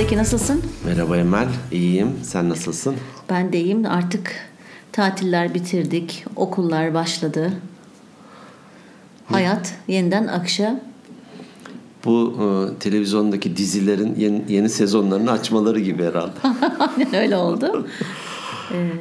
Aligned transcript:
Zeki 0.00 0.16
nasılsın? 0.16 0.62
Merhaba 0.84 1.16
Emel, 1.16 1.48
iyiyim. 1.72 2.12
Sen 2.22 2.48
nasılsın? 2.48 2.96
Ben 3.30 3.52
de 3.52 3.60
iyiyim. 3.60 3.86
Artık 3.86 4.34
tatiller 4.92 5.54
bitirdik. 5.54 6.24
Okullar 6.36 6.94
başladı. 6.94 7.52
Hayat 9.26 9.74
yeniden 9.88 10.26
akışa. 10.26 10.80
Bu 12.04 12.34
e, 12.40 12.78
televizyondaki 12.78 13.56
dizilerin 13.56 14.14
yeni, 14.18 14.44
yeni 14.48 14.68
sezonlarını 14.68 15.30
açmaları 15.30 15.80
gibi 15.80 16.04
herhalde. 16.04 16.38
Aynen 16.78 17.14
öyle 17.14 17.36
oldu. 17.36 17.88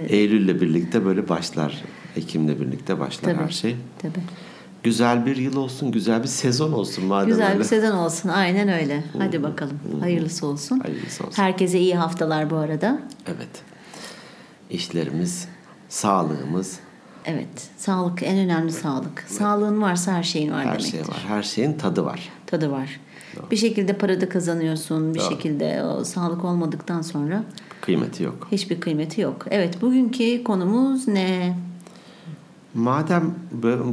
Eylül'le 0.10 0.62
birlikte 0.62 1.06
böyle 1.06 1.30
başlar. 1.30 1.84
Ekim'le 2.16 2.60
birlikte 2.62 3.00
başlar 3.00 3.34
Tabii. 3.34 3.44
her 3.44 3.50
şey. 3.50 3.76
Tabii. 4.02 4.22
Güzel 4.84 5.26
bir 5.26 5.36
yıl 5.36 5.56
olsun, 5.56 5.92
güzel 5.92 6.24
bir 6.24 6.28
sezon 6.28 6.72
olsun 6.72 7.06
madem 7.06 7.30
Güzel 7.30 7.48
öyle. 7.50 7.60
bir 7.60 7.64
sezon 7.64 7.98
olsun. 7.98 8.30
Aynen 8.30 8.68
öyle. 8.70 9.04
Hadi 9.18 9.44
bakalım. 9.44 9.80
Hayırlısı 10.00 10.48
olsun. 10.48 10.80
Hayırlısı 10.80 11.24
olsun. 11.24 11.42
Herkese 11.44 11.80
iyi 11.80 11.96
haftalar 11.96 12.50
bu 12.50 12.56
arada. 12.56 13.00
Evet. 13.28 13.50
İşlerimiz, 14.70 15.48
sağlığımız, 15.90 16.80
Evet. 17.26 17.70
Sağlık 17.78 18.24
en 18.24 18.38
önemli 18.38 18.72
sağlık. 18.72 19.26
Sağlığın 19.28 19.82
varsa 19.82 20.14
her 20.14 20.24
şeyin 20.24 20.52
var 20.52 20.60
her 20.66 20.66
demektir. 20.72 20.92
şey 20.92 21.02
var. 21.02 21.26
Her 21.28 21.44
şeyin 21.44 21.74
tadı 21.74 22.06
var. 22.06 22.30
Tadı 22.46 22.72
var. 22.72 23.00
Bir 23.52 23.56
şekilde 23.58 23.94
para 23.98 24.22
da 24.22 24.30
kazanıyorsun. 24.30 25.16
Bir 25.16 25.20
şekilde 25.20 25.84
o 25.84 26.04
sağlık 26.04 26.46
olmadıktan 26.46 27.02
sonra 27.02 27.44
Kıymeti 27.82 28.24
yok. 28.24 28.48
hiçbir 28.52 28.80
kıymeti 28.82 29.22
yok. 29.22 29.46
Evet 29.52 29.82
bugünkü 29.82 30.44
konumuz 30.44 31.08
ne? 31.08 31.58
Madem 32.74 33.34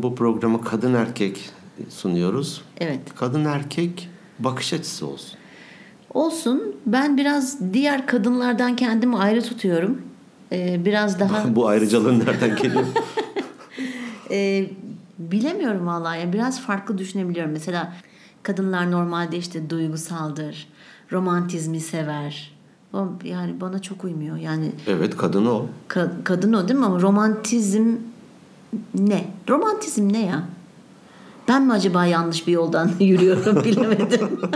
bu 0.02 0.14
programı 0.14 0.60
kadın 0.64 0.94
erkek 0.94 1.50
sunuyoruz. 1.88 2.62
Evet. 2.80 3.00
Kadın 3.16 3.44
erkek 3.44 4.08
bakış 4.38 4.72
açısı 4.72 5.06
olsun. 5.06 5.38
Olsun. 6.14 6.62
Ben 6.86 7.16
biraz 7.16 7.72
diğer 7.72 8.06
kadınlardan 8.06 8.76
kendimi 8.76 9.16
ayrı 9.16 9.42
tutuyorum. 9.42 10.02
Ee, 10.52 10.84
biraz 10.84 11.20
daha 11.20 11.56
bu 11.56 11.68
ayrıcalığın 11.68 12.18
nereden 12.20 12.56
geliyor? 12.56 12.84
e, 14.30 14.70
bilemiyorum 15.18 15.86
vallahi. 15.86 16.20
Yani 16.20 16.32
biraz 16.32 16.60
farklı 16.60 16.98
düşünebiliyorum. 16.98 17.52
Mesela 17.52 17.92
kadınlar 18.42 18.90
normalde 18.90 19.36
işte 19.36 19.70
duygusaldır. 19.70 20.68
Romantizmi 21.12 21.80
sever. 21.80 22.56
O 22.92 23.08
yani 23.24 23.60
bana 23.60 23.82
çok 23.82 24.04
uymuyor. 24.04 24.36
Yani 24.36 24.72
evet 24.86 25.16
kadın 25.16 25.46
o. 25.46 25.66
ka- 25.88 26.24
kadın 26.24 26.52
o 26.52 26.68
değil 26.68 26.80
mi? 26.80 26.86
Ama 26.86 27.00
romantizm 27.00 27.94
ne? 28.94 29.24
Romantizm 29.48 30.12
ne 30.12 30.26
ya? 30.26 30.42
Ben 31.48 31.62
mi 31.62 31.72
acaba 31.72 32.06
yanlış 32.06 32.46
bir 32.46 32.52
yoldan 32.52 32.90
yürüyorum 33.00 33.64
bilemedim. 33.64 34.40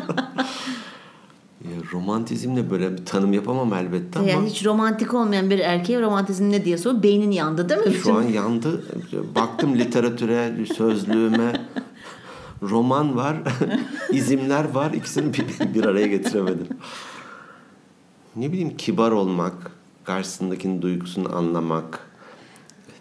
Ya, 1.64 1.76
romantizmle 1.92 2.70
böyle 2.70 2.92
bir 2.92 3.04
tanım 3.04 3.32
yapamam 3.32 3.74
elbette 3.74 4.18
ama 4.18 4.28
yani 4.28 4.48
hiç 4.48 4.64
romantik 4.64 5.14
olmayan 5.14 5.50
bir 5.50 5.58
erkeğe 5.58 6.00
romantizm 6.00 6.50
ne 6.50 6.64
diye 6.64 6.78
sor. 6.78 7.02
Beynin 7.02 7.30
yandı 7.30 7.68
değil 7.68 7.86
mi? 7.86 7.94
şu 7.94 8.14
an 8.14 8.22
yandı. 8.22 8.84
Baktım 9.34 9.78
literatüre, 9.78 10.66
sözlüğüme. 10.76 11.52
Roman 12.62 13.16
var, 13.16 13.36
izimler 14.12 14.70
var. 14.74 14.92
İkisini 14.92 15.34
bir, 15.34 15.74
bir 15.74 15.84
araya 15.84 16.06
getiremedim. 16.06 16.68
Ne 18.36 18.52
bileyim 18.52 18.76
kibar 18.76 19.10
olmak, 19.10 19.54
karşısındakinin 20.04 20.82
duygusunu 20.82 21.36
anlamak, 21.36 22.09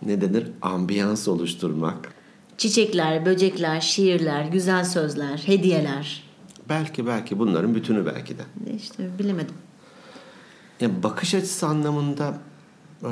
ne 0.05 0.21
denir? 0.21 0.47
Ambiyans 0.61 1.27
oluşturmak. 1.27 2.13
Çiçekler, 2.57 3.25
böcekler, 3.25 3.81
şiirler, 3.81 4.45
güzel 4.45 4.83
sözler, 4.85 5.37
hediyeler. 5.45 6.23
Belki 6.69 7.07
belki 7.07 7.39
bunların 7.39 7.75
bütünü 7.75 8.05
belki 8.05 8.37
de. 8.37 8.41
İşte 8.75 9.09
bilemedim. 9.19 9.55
Ya 10.81 11.03
bakış 11.03 11.35
açısı 11.35 11.67
anlamında 11.67 12.37
e, 13.03 13.09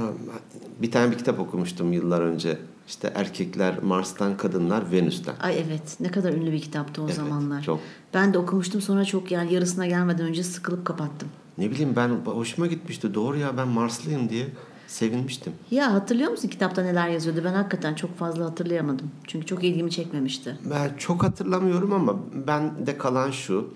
bir 0.82 0.92
tane 0.92 1.12
bir 1.12 1.18
kitap 1.18 1.40
okumuştum 1.40 1.94
yıllar 1.94 2.22
önce. 2.22 2.58
İşte 2.88 3.12
erkekler 3.16 3.84
Mars'tan, 3.84 4.38
kadınlar 4.38 4.92
Venüs'ten. 4.92 5.36
Ay 5.42 5.60
evet 5.68 5.98
ne 6.00 6.08
kadar 6.12 6.34
ünlü 6.34 6.52
bir 6.52 6.62
kitaptı 6.62 7.02
o 7.02 7.06
Evet, 7.06 7.16
zamanlar. 7.16 7.64
çok. 7.64 7.80
Ben 8.14 8.34
de 8.34 8.38
okumuştum 8.38 8.82
sonra 8.82 9.06
çok 9.06 9.32
yani 9.32 9.54
yarısına 9.54 9.88
gelmeden 9.88 10.26
önce 10.26 10.44
sıkılıp 10.44 10.86
kapattım. 10.86 11.30
Ne 11.58 11.72
bileyim 11.72 11.94
ben 11.96 12.10
hoşuma 12.26 12.68
gitmişti. 12.68 13.14
Doğru 13.14 13.38
ya 13.38 13.58
ben 13.58 13.68
Marslıyım 13.68 14.30
diye 14.30 14.48
sevinmiştim. 14.88 15.54
Ya 15.72 15.94
hatırlıyor 15.94 16.32
musun 16.32 16.48
kitapta 16.48 16.82
neler 16.84 17.10
yazıyordu? 17.10 17.42
Ben 17.46 17.54
hakikaten 17.54 17.94
çok 17.96 18.18
fazla 18.18 18.46
hatırlayamadım. 18.46 19.12
Çünkü 19.28 19.46
çok 19.46 19.64
ilgimi 19.64 19.92
çekmemişti. 19.92 20.58
Ben 20.72 20.92
çok 20.98 21.24
hatırlamıyorum 21.24 21.94
ama 21.94 22.16
ben 22.48 22.88
de 22.88 22.98
kalan 22.98 23.32
şu. 23.32 23.68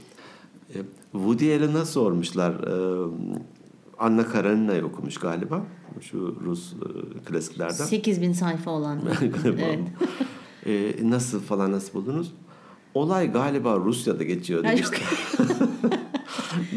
e, 0.76 0.78
Woody 1.12 1.56
Allen'a 1.56 1.86
sormuşlar. 1.86 2.52
e, 2.54 3.08
Anna 4.00 4.28
Karenina'yı 4.28 4.86
okumuş 4.86 5.18
galiba. 5.18 5.64
Şu 6.02 6.36
Rus 6.46 6.74
e, 6.74 7.24
klasiklerden. 7.26 7.86
8000 7.86 8.34
sayfa 8.34 8.72
olan. 8.72 9.00
evet. 9.46 9.80
E, 10.66 10.94
nasıl 11.10 11.40
falan 11.42 11.72
nasıl 11.72 11.94
buldunuz? 11.94 12.32
Olay 12.94 13.32
galiba 13.32 13.78
Rusya'da 13.78 14.24
geçiyor 14.24 14.64
demişti. 14.64 14.98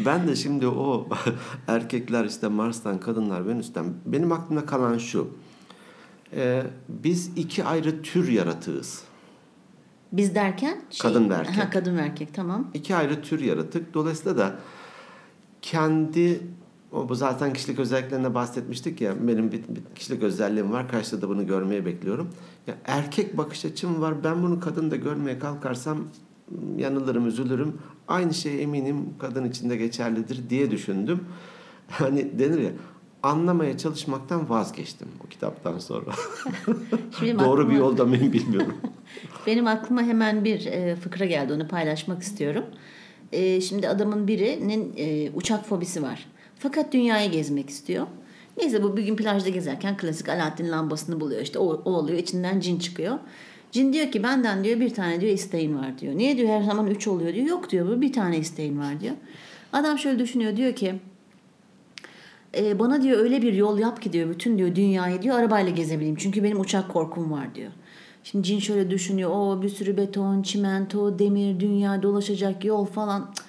ben 0.05 0.27
de 0.27 0.35
şimdi 0.35 0.67
o 0.67 1.07
erkekler 1.67 2.25
işte 2.25 2.47
Mars'tan, 2.47 2.99
kadınlar 2.99 3.47
Venüs'ten 3.47 3.85
benim 4.05 4.31
aklımda 4.31 4.65
kalan 4.65 4.97
şu. 4.97 5.27
E, 6.33 6.63
biz 6.89 7.31
iki 7.35 7.63
ayrı 7.63 8.01
tür 8.01 8.27
yaratığız. 8.27 9.03
Biz 10.11 10.35
derken? 10.35 10.81
şey- 10.89 11.11
Kadın 11.11 11.29
ve 11.29 11.33
erkek. 11.33 11.57
Ha, 11.57 11.69
kadın 11.69 11.97
ve 11.97 12.01
erkek 12.01 12.33
tamam. 12.33 12.67
İki 12.73 12.95
ayrı 12.95 13.21
tür 13.21 13.39
yaratık. 13.39 13.93
Dolayısıyla 13.93 14.37
da 14.37 14.55
kendi 15.61 16.41
o 16.91 17.09
bu 17.09 17.15
zaten 17.15 17.53
kişilik 17.53 17.79
özelliklerine 17.79 18.33
bahsetmiştik 18.33 19.01
ya. 19.01 19.27
Benim 19.27 19.51
bir, 19.51 19.57
bir 19.57 19.81
kişilik 19.95 20.23
özelliğim 20.23 20.71
var. 20.71 20.89
Karşıda 20.89 21.21
da 21.21 21.29
bunu 21.29 21.47
görmeye 21.47 21.85
bekliyorum. 21.85 22.29
Ya 22.67 22.75
erkek 22.85 23.37
bakış 23.37 23.65
açım 23.65 24.01
var. 24.01 24.23
Ben 24.23 24.43
bunu 24.43 24.59
kadın 24.59 24.91
da 24.91 24.95
görmeye 24.95 25.39
kalkarsam 25.39 25.97
yanılırım, 26.77 27.27
üzülürüm. 27.27 27.77
Aynı 28.07 28.33
şey 28.33 28.63
eminim 28.63 29.05
kadın 29.19 29.49
için 29.49 29.69
de 29.69 29.75
geçerlidir 29.75 30.49
diye 30.49 30.71
düşündüm. 30.71 31.19
Hani 31.89 32.39
denir 32.39 32.61
ya 32.61 32.71
anlamaya 33.23 33.77
çalışmaktan 33.77 34.49
vazgeçtim 34.49 35.07
o 35.25 35.27
kitaptan 35.27 35.79
sonra. 35.79 36.05
Doğru 37.21 37.61
aklıma- 37.61 37.69
bir 37.69 37.75
yolda 37.75 38.05
mıyım 38.05 38.33
bilmiyorum. 38.33 38.77
Benim 39.47 39.67
aklıma 39.67 40.03
hemen 40.03 40.45
bir 40.45 40.65
e, 40.65 40.95
fıkra 40.95 41.25
geldi. 41.25 41.53
Onu 41.53 41.67
paylaşmak 41.67 42.21
istiyorum. 42.23 42.63
E, 43.31 43.61
şimdi 43.61 43.89
adamın 43.89 44.27
birinin 44.27 44.93
e, 44.97 45.31
uçak 45.35 45.65
fobisi 45.65 46.03
var. 46.03 46.27
Fakat 46.59 46.93
dünyayı 46.93 47.31
gezmek 47.31 47.69
istiyor. 47.69 48.07
Neyse 48.57 48.83
bu 48.83 48.97
bir 48.97 49.03
gün 49.03 49.15
plajda 49.15 49.49
gezerken 49.49 49.97
klasik 49.97 50.29
Alaaddin 50.29 50.71
lambasını 50.71 51.19
buluyor. 51.19 51.41
İşte 51.41 51.59
o, 51.59 51.81
o 51.85 51.91
oluyor. 51.91 52.17
içinden 52.17 52.59
cin 52.59 52.79
çıkıyor. 52.79 53.17
Cin 53.71 53.93
diyor 53.93 54.11
ki 54.11 54.23
benden 54.23 54.63
diyor 54.63 54.79
bir 54.79 54.93
tane 54.93 55.21
diyor 55.21 55.33
isteğin 55.33 55.77
var 55.77 55.99
diyor. 55.99 56.17
Niye 56.17 56.37
diyor 56.37 56.49
her 56.49 56.61
zaman 56.61 56.87
üç 56.87 57.07
oluyor 57.07 57.33
diyor. 57.33 57.47
Yok 57.47 57.69
diyor 57.69 57.87
bu 57.87 58.01
bir 58.01 58.13
tane 58.13 58.37
isteğin 58.37 58.79
var 58.79 58.99
diyor. 58.99 59.15
Adam 59.73 59.97
şöyle 59.97 60.19
düşünüyor 60.19 60.57
diyor 60.57 60.75
ki 60.75 60.95
e, 62.57 62.79
bana 62.79 63.01
diyor 63.01 63.19
öyle 63.19 63.41
bir 63.41 63.53
yol 63.53 63.79
yap 63.79 64.01
ki 64.01 64.13
diyor 64.13 64.29
bütün 64.29 64.57
diyor 64.57 64.75
dünyayı 64.75 65.21
diyor 65.21 65.39
arabayla 65.39 65.71
gezebileyim. 65.71 66.15
Çünkü 66.15 66.43
benim 66.43 66.59
uçak 66.59 66.89
korkum 66.89 67.31
var 67.31 67.55
diyor. 67.55 67.71
Şimdi 68.23 68.47
cin 68.47 68.59
şöyle 68.59 68.89
düşünüyor. 68.89 69.31
O 69.33 69.61
bir 69.61 69.69
sürü 69.69 69.97
beton, 69.97 70.41
çimento, 70.41 71.19
demir, 71.19 71.59
dünya 71.59 72.03
dolaşacak 72.03 72.65
yol 72.65 72.85
falan. 72.85 73.31
Cık, 73.35 73.45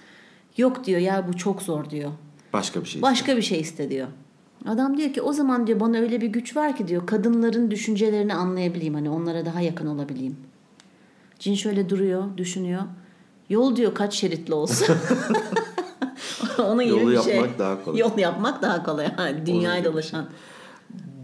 Yok 0.59 0.85
diyor 0.85 1.01
ya 1.01 1.29
bu 1.29 1.37
çok 1.37 1.63
zor 1.63 1.91
diyor. 1.91 2.11
Başka 2.53 2.81
bir 2.81 2.87
şey. 2.87 3.03
Başka 3.03 3.37
bir 3.37 3.43
şey 3.43 3.61
iste 3.61 3.91
diyor. 3.91 4.09
Adam 4.67 4.97
diyor 4.97 5.13
ki 5.13 5.23
o 5.23 5.33
zaman 5.33 5.67
diyor 5.67 5.81
bana 5.81 5.99
öyle 5.99 6.21
bir 6.21 6.27
güç 6.27 6.57
var 6.57 6.77
ki 6.77 6.89
diyor 6.89 7.07
kadınların 7.07 7.71
düşüncelerini 7.71 8.35
anlayabileyim. 8.35 8.95
Hani 8.95 9.11
onlara 9.11 9.47
daha 9.47 9.61
yakın 9.61 9.87
olabileyim. 9.87 10.37
Cin 11.39 11.55
şöyle 11.55 11.89
duruyor, 11.89 12.25
düşünüyor. 12.37 12.83
Yol 13.49 13.77
diyor 13.77 13.95
kaç 13.95 14.15
şeritli 14.15 14.55
olsun. 14.55 14.97
Onun 16.59 16.85
gibi 16.85 16.95
Yolu 16.95 17.11
bir 17.11 17.21
şey. 17.21 17.37
yapmak 17.37 17.59
daha 17.59 17.85
kolay. 17.85 18.01
Yol 18.01 18.19
yapmak 18.19 18.63
daha 18.63 18.83
kolay. 18.83 19.15
Yani 19.19 19.47
bir 19.47 19.85
dolaşan. 19.85 20.27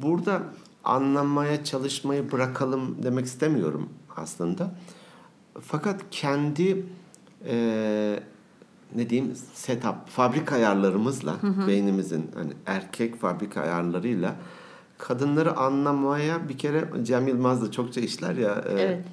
Burada 0.03 0.43
anlamaya 0.85 1.65
çalışmayı 1.65 2.33
bırakalım 2.33 2.97
demek 3.03 3.27
istemiyorum 3.27 3.89
aslında. 4.17 4.71
Fakat 5.61 6.01
kendi 6.11 6.87
e, 7.47 8.21
ne 8.97 9.11
diyeyim 9.11 9.33
setup, 9.55 10.09
fabrika 10.09 10.55
ayarlarımızla 10.57 11.35
beynimizin 11.69 12.31
hani 12.35 12.53
erkek 12.67 13.21
fabrika 13.21 13.61
ayarlarıyla 13.61 14.35
kadınları 14.99 15.57
anlamaya 15.57 16.49
bir 16.49 16.59
kere 16.59 16.85
Cem 17.03 17.29
Yılmaz 17.29 17.63
da 17.63 17.71
çokça 17.71 18.01
işler 18.01 18.35
ya 18.35 18.65
e, 18.69 18.81
Evet. 18.81 19.05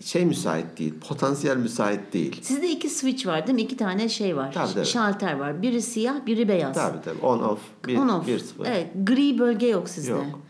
şey 0.00 0.24
müsait 0.26 0.78
değil, 0.78 0.94
potansiyel 1.08 1.56
müsait 1.56 2.12
değil. 2.12 2.42
Sizde 2.42 2.68
iki 2.70 2.88
switch 2.90 3.26
var 3.26 3.46
değil 3.46 3.54
mi? 3.54 3.62
İki 3.62 3.76
tane 3.76 4.08
şey 4.08 4.36
var. 4.36 4.52
Tabii, 4.52 4.74
tabii. 4.74 4.84
Şalter 4.86 5.38
var. 5.38 5.62
Biri 5.62 5.82
siyah, 5.82 6.26
biri 6.26 6.48
beyaz. 6.48 6.74
Tabii 6.76 7.02
tabii 7.04 7.20
on 7.26 7.38
off, 7.38 7.60
bir, 7.86 7.96
On 7.96 8.08
off. 8.08 8.26
bir 8.26 8.38
sıfır. 8.38 8.66
Evet, 8.66 8.86
gri 9.06 9.38
bölge 9.38 9.66
yok 9.66 9.88
sizde. 9.88 10.10
Yok. 10.10 10.40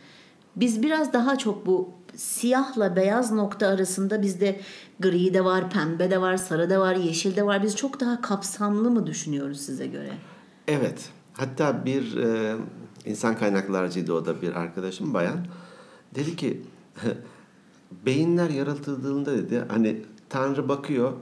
Biz 0.56 0.82
biraz 0.82 1.12
daha 1.12 1.38
çok 1.38 1.66
bu 1.66 1.88
siyahla 2.16 2.96
beyaz 2.96 3.32
nokta 3.32 3.66
arasında 3.66 4.22
bizde 4.22 4.60
gri 5.00 5.34
de 5.34 5.44
var, 5.44 5.70
pembe 5.70 6.10
de 6.10 6.20
var, 6.20 6.36
sarı 6.36 6.70
da 6.70 6.80
var, 6.80 6.94
yeşil 6.94 7.36
de 7.36 7.46
var. 7.46 7.62
Biz 7.62 7.76
çok 7.76 8.00
daha 8.00 8.20
kapsamlı 8.20 8.90
mı 8.90 9.06
düşünüyoruz 9.06 9.60
size 9.60 9.86
göre? 9.86 10.12
Evet. 10.68 11.10
Hatta 11.32 11.84
bir 11.84 12.16
e, 12.16 12.56
insan 13.04 13.36
kaynaklarcıydı 13.36 14.12
o 14.12 14.26
da 14.26 14.42
bir 14.42 14.52
arkadaşım 14.52 15.14
bayan. 15.14 15.46
Dedi 16.14 16.36
ki 16.36 16.62
beyinler 18.06 18.50
yaratıldığında 18.50 19.32
dedi 19.36 19.64
hani 19.68 20.02
Tanrı 20.28 20.68
bakıyor 20.68 21.12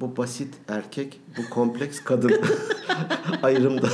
bu 0.00 0.16
basit 0.16 0.54
erkek, 0.68 1.20
bu 1.38 1.50
kompleks 1.50 2.00
kadın 2.04 2.32
ayrımda. 3.42 3.88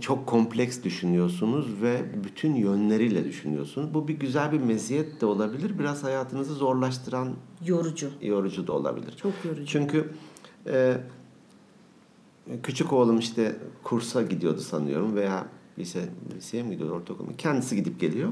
Çok 0.00 0.26
kompleks 0.26 0.82
düşünüyorsunuz 0.82 1.82
ve 1.82 2.02
bütün 2.24 2.54
yönleriyle 2.54 3.24
düşünüyorsunuz. 3.24 3.94
Bu 3.94 4.08
bir 4.08 4.14
güzel 4.14 4.52
bir 4.52 4.60
meziyet 4.60 5.20
de 5.20 5.26
olabilir. 5.26 5.78
Biraz 5.78 6.04
hayatınızı 6.04 6.54
zorlaştıran 6.54 7.32
Yorucu. 7.64 8.10
yorucu 8.22 8.66
da 8.66 8.72
olabilir. 8.72 9.14
Çok 9.16 9.32
yorucu. 9.44 9.66
Çünkü 9.66 10.10
e, 10.66 10.96
küçük 12.62 12.92
oğlum 12.92 13.18
işte 13.18 13.56
kursa 13.82 14.22
gidiyordu 14.22 14.60
sanıyorum 14.60 15.14
veya 15.14 15.46
lise, 15.78 16.08
liseye 16.36 16.62
mi 16.62 16.70
gidiyordu 16.70 16.94
ortaokul 16.94 17.24
mu? 17.24 17.32
Kendisi 17.38 17.76
gidip 17.76 18.00
geliyor. 18.00 18.28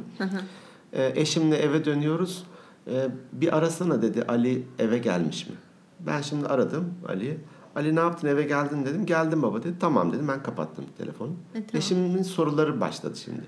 E, 0.93 1.13
eşimle 1.17 1.57
eve 1.57 1.85
dönüyoruz. 1.85 2.45
E, 2.87 3.09
bir 3.33 3.57
arasana 3.57 4.03
dedi 4.03 4.23
Ali 4.23 4.63
eve 4.79 4.99
gelmiş 4.99 5.49
mi? 5.49 5.55
Ben 6.01 6.21
şimdi 6.21 6.47
aradım 6.47 6.95
Ali'yi. 7.09 7.39
Ali 7.77 7.97
ne 7.97 8.01
yaptın 8.01 8.29
eve 8.29 8.43
geldin 8.43 8.85
dedim. 8.85 9.07
Geldim 9.07 9.43
baba 9.43 9.63
dedi. 9.63 9.75
Tamam 9.81 10.13
dedim 10.13 10.29
ben 10.29 10.43
kapattım 10.43 10.85
telefonu. 10.99 11.31
E, 11.31 11.53
tamam. 11.55 11.67
Eşimin 11.75 12.23
soruları 12.23 12.81
başladı 12.81 13.17
şimdi. 13.25 13.43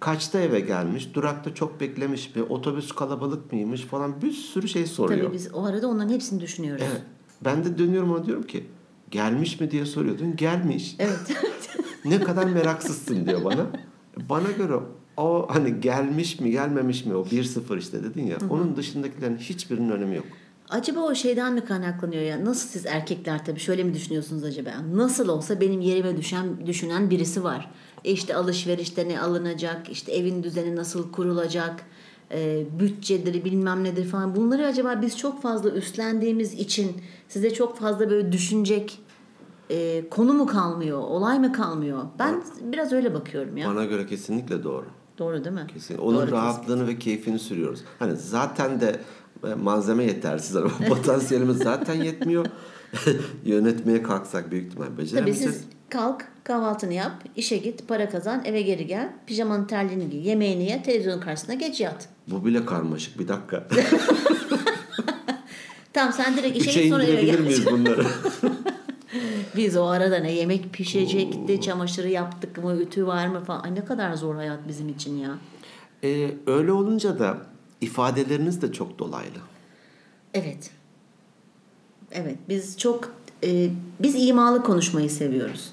Kaçta 0.00 0.40
eve 0.40 0.60
gelmiş? 0.60 1.14
Durakta 1.14 1.54
çok 1.54 1.80
beklemiş 1.80 2.36
mi? 2.36 2.42
Otobüs 2.42 2.92
kalabalık 2.92 3.52
mıymış 3.52 3.82
falan 3.82 4.22
bir 4.22 4.32
sürü 4.32 4.68
şey 4.68 4.86
soruyor. 4.86 5.20
Tabii 5.20 5.32
biz 5.34 5.54
o 5.54 5.64
arada 5.64 5.88
onların 5.88 6.14
hepsini 6.14 6.40
düşünüyoruz. 6.40 6.84
Evet. 6.90 7.02
Ben 7.44 7.64
de 7.64 7.78
dönüyorum 7.78 8.12
ona 8.12 8.26
diyorum 8.26 8.42
ki 8.46 8.66
gelmiş 9.10 9.60
mi 9.60 9.70
diye 9.70 9.86
soruyordun. 9.86 10.36
Gelmiş. 10.36 10.96
Evet. 10.98 11.18
ne 12.04 12.20
kadar 12.20 12.44
meraksızsın 12.44 13.26
diyor 13.26 13.44
bana. 13.44 13.66
Bana 14.28 14.50
göre 14.50 14.74
o 15.16 15.46
hani 15.50 15.80
gelmiş 15.80 16.40
mi 16.40 16.50
gelmemiş 16.50 17.04
mi 17.04 17.14
o 17.14 17.24
1-0 17.24 17.78
işte 17.78 18.04
dedin 18.04 18.26
ya. 18.26 18.38
Onun 18.50 18.76
dışındakilerin 18.76 19.36
hiçbirinin 19.36 19.90
önemi 19.90 20.16
yok. 20.16 20.26
Acaba 20.70 21.00
o 21.00 21.14
şeyden 21.14 21.52
mi 21.52 21.64
kaynaklanıyor 21.64 22.22
ya? 22.22 22.44
Nasıl 22.44 22.68
siz 22.68 22.86
erkekler 22.86 23.44
tabii 23.44 23.60
şöyle 23.60 23.84
mi 23.84 23.94
düşünüyorsunuz 23.94 24.44
acaba? 24.44 24.70
Nasıl 24.94 25.28
olsa 25.28 25.60
benim 25.60 25.80
yerime 25.80 26.16
düşen 26.16 26.66
düşünen 26.66 27.10
birisi 27.10 27.44
var. 27.44 27.70
E 28.04 28.10
işte 28.10 28.36
alışverişte 28.36 29.08
ne 29.08 29.20
alınacak, 29.20 29.90
işte 29.90 30.12
evin 30.12 30.42
düzeni 30.42 30.76
nasıl 30.76 31.12
kurulacak, 31.12 31.82
e, 32.32 32.64
bütçedir 32.80 33.44
bilmem 33.44 33.84
nedir 33.84 34.04
falan. 34.04 34.36
Bunları 34.36 34.66
acaba 34.66 35.02
biz 35.02 35.18
çok 35.18 35.42
fazla 35.42 35.70
üstlendiğimiz 35.70 36.54
için 36.54 36.92
size 37.28 37.54
çok 37.54 37.78
fazla 37.78 38.10
böyle 38.10 38.32
düşünecek 38.32 39.00
e, 39.70 40.08
konu 40.08 40.32
mu 40.32 40.46
kalmıyor, 40.46 40.98
olay 40.98 41.38
mı 41.38 41.52
kalmıyor? 41.52 42.02
Ben 42.18 42.42
biraz 42.62 42.92
öyle 42.92 43.14
bakıyorum 43.14 43.56
ya. 43.56 43.68
Bana 43.68 43.84
göre 43.84 44.06
kesinlikle 44.06 44.64
doğru. 44.64 44.86
Doğru 45.18 45.44
değil 45.44 45.54
mi? 45.54 45.66
Kesin. 45.74 45.98
Onun 45.98 46.16
Doğru 46.16 46.30
rahatlığını 46.30 46.86
ve 46.86 46.98
keyfini 46.98 47.38
sürüyoruz. 47.38 47.84
Hani 47.98 48.16
zaten 48.16 48.80
de 48.80 49.00
malzeme 49.62 50.04
yetersiz 50.04 50.56
ama 50.56 50.70
potansiyelimiz 50.88 51.56
zaten 51.58 51.94
yetmiyor. 51.94 52.46
Yönetmeye 53.44 54.02
kalksak 54.02 54.50
büyük 54.50 54.66
ihtimal 54.66 54.86
Tabii 54.86 54.98
beceremeyeceğiz. 54.98 55.54
siz 55.54 55.64
kalk 55.88 56.24
kahvaltını 56.44 56.92
yap, 56.94 57.12
işe 57.36 57.56
git, 57.56 57.88
para 57.88 58.08
kazan, 58.10 58.44
eve 58.44 58.62
geri 58.62 58.86
gel, 58.86 59.12
pijamanın 59.26 59.64
terliğini 59.64 60.10
giy, 60.10 60.28
yemeğini 60.28 60.64
ye, 60.70 60.82
televizyonun 60.82 61.20
karşısına 61.20 61.54
geç 61.54 61.80
yat. 61.80 62.08
Bu 62.26 62.44
bile 62.44 62.66
karmaşık 62.66 63.18
bir 63.18 63.28
dakika. 63.28 63.66
Tamam 65.92 66.12
sen 66.12 66.36
direkt 66.36 66.56
işe 66.56 66.70
Üçe 66.70 66.82
git 66.82 66.90
sonra 66.92 67.04
eve 67.04 67.24
gel. 67.24 67.40
miyiz 67.40 67.66
bunları? 67.70 68.06
Biz 69.56 69.76
o 69.76 69.84
arada 69.86 70.18
ne 70.18 70.32
yemek 70.32 70.72
pişecekti, 70.72 71.60
çamaşırı 71.60 72.08
yaptık 72.08 72.64
mı, 72.64 72.76
ütü 72.80 73.06
var 73.06 73.26
mı 73.26 73.44
falan. 73.44 73.60
Ay 73.60 73.74
ne 73.74 73.84
kadar 73.84 74.14
zor 74.14 74.34
hayat 74.36 74.68
bizim 74.68 74.88
için 74.88 75.16
ya. 75.16 75.30
Ee, 76.04 76.30
öyle 76.46 76.72
olunca 76.72 77.18
da 77.18 77.36
ifadeleriniz 77.80 78.62
de 78.62 78.72
çok 78.72 78.98
dolaylı. 78.98 79.38
Evet. 80.34 80.70
Evet 82.12 82.38
biz 82.48 82.78
çok 82.78 83.12
e, 83.44 83.70
biz 84.00 84.28
imalı 84.28 84.62
konuşmayı 84.62 85.10
seviyoruz. 85.10 85.72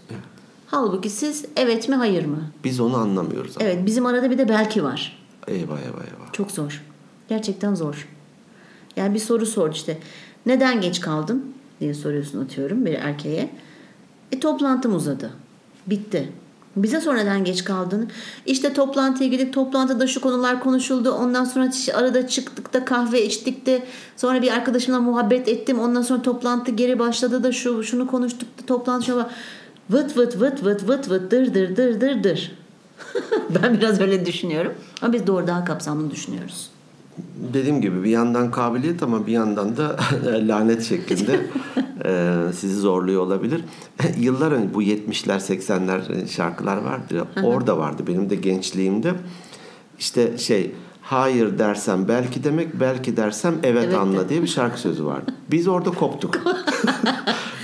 Halbuki 0.68 1.10
siz 1.10 1.46
evet 1.56 1.90
mi 1.90 1.96
hayır 1.96 2.26
mı? 2.26 2.52
Biz 2.64 2.80
onu 2.80 2.98
anlamıyoruz. 2.98 3.58
Ama. 3.58 3.70
Evet 3.70 3.86
bizim 3.86 4.06
arada 4.06 4.32
bir 4.32 4.38
de 4.38 4.50
belki 4.50 4.84
var. 4.84 5.20
Eyvah 5.48 5.80
eyvah 5.80 6.06
eyvah. 6.06 6.34
Çok 6.34 6.52
zor. 6.52 6.84
Gerçekten 7.30 7.76
zor. 7.76 8.08
Yani 8.96 9.14
bir 9.14 9.20
soru 9.20 9.46
sor 9.46 9.72
işte. 9.72 9.98
Neden 10.46 10.82
geç 10.82 11.00
kaldın 11.00 11.54
diye 11.80 11.94
soruyorsun 11.94 12.46
atıyorum 12.46 12.86
bir 12.86 12.94
erkeğe. 12.94 13.50
E 14.32 14.40
toplantım 14.40 14.96
uzadı. 14.96 15.32
Bitti. 15.88 16.32
Bize 16.76 17.02
sonra 17.02 17.18
neden 17.18 17.44
geç 17.44 17.64
kaldın? 17.64 18.10
İşte 18.46 18.74
toplantıya 18.74 19.30
gidip 19.30 19.54
toplantıda 19.54 20.08
şu 20.08 20.22
konular 20.22 20.60
konuşuldu. 20.60 21.12
Ondan 21.12 21.44
sonra 21.44 21.70
arada 21.94 22.28
çıktık 22.28 22.74
da 22.74 22.86
kahve 22.86 23.26
içtik 23.26 23.66
de 23.66 23.84
sonra 24.18 24.42
bir 24.42 24.52
arkadaşımla 24.52 25.00
muhabbet 25.00 25.48
ettim. 25.48 25.80
Ondan 25.80 26.02
sonra 26.02 26.22
toplantı 26.22 26.72
geri 26.72 27.00
başladı 27.00 27.44
da 27.44 27.52
şu 27.52 27.84
şunu 27.84 28.08
konuştuk 28.08 28.50
da 28.62 28.66
toplantı 28.66 29.06
şöyle 29.06 29.26
vıt 29.90 30.18
vıt 30.18 30.42
vıt 30.42 30.64
vıt 30.64 30.88
vıt 30.88 31.10
vıt 31.10 31.32
dır 31.32 31.54
dır 31.54 31.76
dır 31.76 32.02
dır 32.02 32.24
dır. 32.24 32.52
ben 33.62 33.74
biraz 33.78 34.02
öyle 34.02 34.26
düşünüyorum. 34.26 34.74
Ama 35.02 35.14
biz 35.14 35.28
doğru 35.28 35.48
daha 35.48 35.66
kapsamlı 35.66 36.12
düşünüyoruz. 36.12 36.75
Dediğim 37.54 37.82
gibi 37.82 38.04
bir 38.04 38.10
yandan 38.10 38.52
kabiliyet 38.52 39.04
ama 39.04 39.28
bir 39.28 39.32
yandan 39.32 39.78
da 39.78 39.98
lanet 40.24 40.84
şeklinde 40.84 41.46
e, 42.06 42.34
sizi 42.54 42.76
zorluyor 42.76 43.22
olabilir. 43.22 43.62
Yıllar 44.18 44.52
önce 44.52 44.74
bu 44.74 44.84
70'ler 44.84 45.40
80'ler 45.40 46.28
şarkılar 46.28 46.78
vardı. 46.78 47.16
ya, 47.16 47.44
Orada 47.44 47.78
vardı 47.78 48.04
benim 48.08 48.30
de 48.30 48.36
gençliğimde. 48.36 49.14
İşte 50.00 50.38
şey 50.38 50.72
hayır 51.02 51.60
dersem 51.60 52.08
belki 52.08 52.44
demek 52.44 52.80
belki 52.80 53.18
dersem 53.18 53.56
evet, 53.64 53.84
Evet 53.86 53.96
anla 53.96 54.30
diye 54.30 54.42
bir 54.42 54.48
şarkı 54.48 54.80
sözü 54.80 55.06
vardı. 55.06 55.34
Biz 55.52 55.68
orada 55.68 55.92
koptuk. 55.92 56.40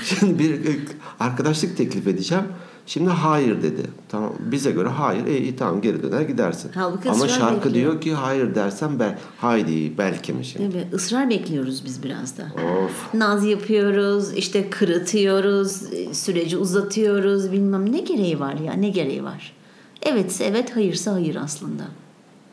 Şimdi 0.04 0.40
bir 0.40 0.54
e, 0.54 0.80
arkadaşlık 1.20 1.78
teklif 1.78 2.08
edeceğim. 2.08 2.44
Şimdi 2.92 3.10
hayır 3.10 3.64
dedi. 3.64 3.82
Tamam 4.10 4.34
bize 4.40 4.72
göre 4.72 4.90
hayır. 4.90 5.28
E, 5.28 5.38
iyi 5.38 5.56
tamam 5.56 5.82
geri 5.82 6.04
döner 6.04 6.22
gidersin. 6.22 6.72
Halbuki 6.76 7.10
Ama 7.10 7.26
ısrar 7.26 7.40
şarkı 7.40 7.56
bekliyor. 7.56 7.74
diyor 7.74 8.02
ki 8.02 8.14
hayır 8.14 8.56
dersem 8.56 9.00
ben 9.00 9.20
haydi 9.38 9.98
belki 9.98 10.34
mi 10.34 10.46
şimdi? 10.46 10.78
Mi? 10.78 10.88
Israr 10.94 11.30
bekliyoruz 11.30 11.86
biz 11.86 12.04
biraz 12.04 12.38
da. 12.38 12.44
Of. 12.44 13.14
Naz 13.14 13.46
yapıyoruz, 13.46 14.34
işte 14.34 14.70
kırıtıyoruz, 14.70 15.82
süreci 16.12 16.58
uzatıyoruz, 16.58 17.52
bilmem 17.52 17.92
ne 17.92 18.00
gereği 18.00 18.40
var 18.40 18.54
ya, 18.54 18.74
ne 18.74 18.90
gereği 18.90 19.24
var? 19.24 19.54
Evetse 20.02 20.44
evet, 20.44 20.76
hayırsa 20.76 21.14
hayır 21.14 21.36
aslında. 21.36 21.84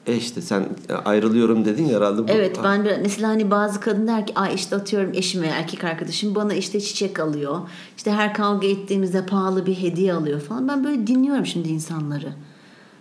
E 0.09 0.17
işte 0.17 0.43
sen 0.43 0.69
ayrılıyorum 1.05 1.65
dedin 1.65 1.87
ya 1.87 1.97
herhalde. 1.97 2.23
Bu, 2.23 2.27
Evet 2.29 2.57
ben 2.65 2.85
bir, 2.85 2.99
mesela 3.03 3.29
hani 3.29 3.51
bazı 3.51 3.81
kadın 3.81 4.07
der 4.07 4.27
ki 4.27 4.33
ay 4.37 4.55
işte 4.55 4.77
atıyorum 4.77 5.11
eşim 5.15 5.43
veya 5.43 5.55
erkek 5.55 5.85
arkadaşım 5.85 6.35
bana 6.35 6.55
işte 6.55 6.81
çiçek 6.81 7.21
alıyor. 7.21 7.61
İşte 7.97 8.13
her 8.13 8.35
kavga 8.35 8.67
ettiğimizde 8.69 9.27
pahalı 9.27 9.67
bir 9.67 9.75
hediye 9.75 10.15
alıyor 10.15 10.41
falan. 10.41 10.69
Ben 10.69 10.85
böyle 10.85 11.07
dinliyorum 11.07 11.47
şimdi 11.47 11.69
insanları. 11.69 12.33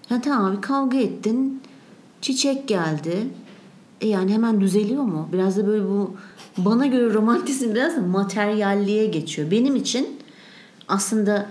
Ya 0.09 0.21
tamam 0.21 0.51
abi 0.51 0.61
kavga 0.61 0.97
ettin, 0.97 1.61
çiçek 2.21 2.67
geldi. 2.67 3.27
E 4.01 4.07
yani 4.07 4.33
hemen 4.33 4.61
düzeliyor 4.61 5.03
mu? 5.03 5.29
Biraz 5.33 5.57
da 5.57 5.67
böyle 5.67 5.83
bu 5.85 6.15
bana 6.57 6.85
göre 6.85 7.13
romantizm 7.13 7.75
biraz 7.75 7.95
da 7.95 8.01
materyalliğe 8.01 9.05
geçiyor. 9.05 9.51
Benim 9.51 9.75
için 9.75 10.07
aslında 10.87 11.37
e, 11.37 11.45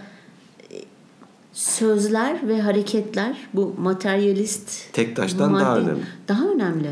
sözler 1.57 2.49
ve 2.49 2.61
hareketler 2.61 3.37
bu 3.55 3.75
materyalist 3.79 4.93
Tek 4.93 5.17
taştan 5.17 5.55
bu 5.55 5.59
daha 5.59 5.79
önemli. 5.79 6.01
Daha 6.29 6.49
önemli. 6.49 6.91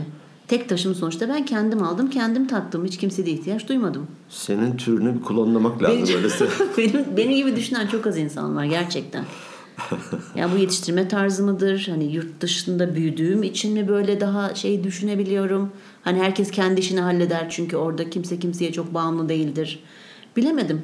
Tek 0.48 0.68
taşım 0.68 0.94
sonuçta 0.94 1.28
ben 1.28 1.46
kendim 1.46 1.82
aldım, 1.82 2.10
kendim 2.10 2.46
taktım. 2.46 2.84
Hiç 2.84 2.96
kimseye 2.96 3.26
de 3.26 3.30
ihtiyaç 3.30 3.68
duymadım. 3.68 4.06
Senin 4.28 4.76
türünü 4.76 5.14
bir 5.14 5.22
klonlamak 5.22 5.82
lazım 5.82 6.02
Benim, 6.02 6.16
öyleyse. 6.16 6.48
benim, 6.78 7.04
benim 7.16 7.36
gibi 7.36 7.56
düşünen 7.56 7.86
çok 7.86 8.06
az 8.06 8.18
insan 8.18 8.56
var 8.56 8.64
gerçekten. 8.64 9.24
Ya 10.36 10.52
bu 10.52 10.56
yetiştirme 10.56 11.08
tarzı 11.08 11.42
mıdır? 11.42 11.86
Hani 11.90 12.04
yurt 12.04 12.40
dışında 12.40 12.94
büyüdüğüm 12.94 13.42
için 13.42 13.72
mi 13.72 13.88
böyle 13.88 14.20
daha 14.20 14.54
şey 14.54 14.84
düşünebiliyorum? 14.84 15.72
Hani 16.02 16.18
herkes 16.18 16.50
kendi 16.50 16.80
işini 16.80 17.00
halleder 17.00 17.46
çünkü 17.50 17.76
orada 17.76 18.10
kimse 18.10 18.38
kimseye 18.38 18.72
çok 18.72 18.94
bağımlı 18.94 19.28
değildir. 19.28 19.82
Bilemedim. 20.36 20.82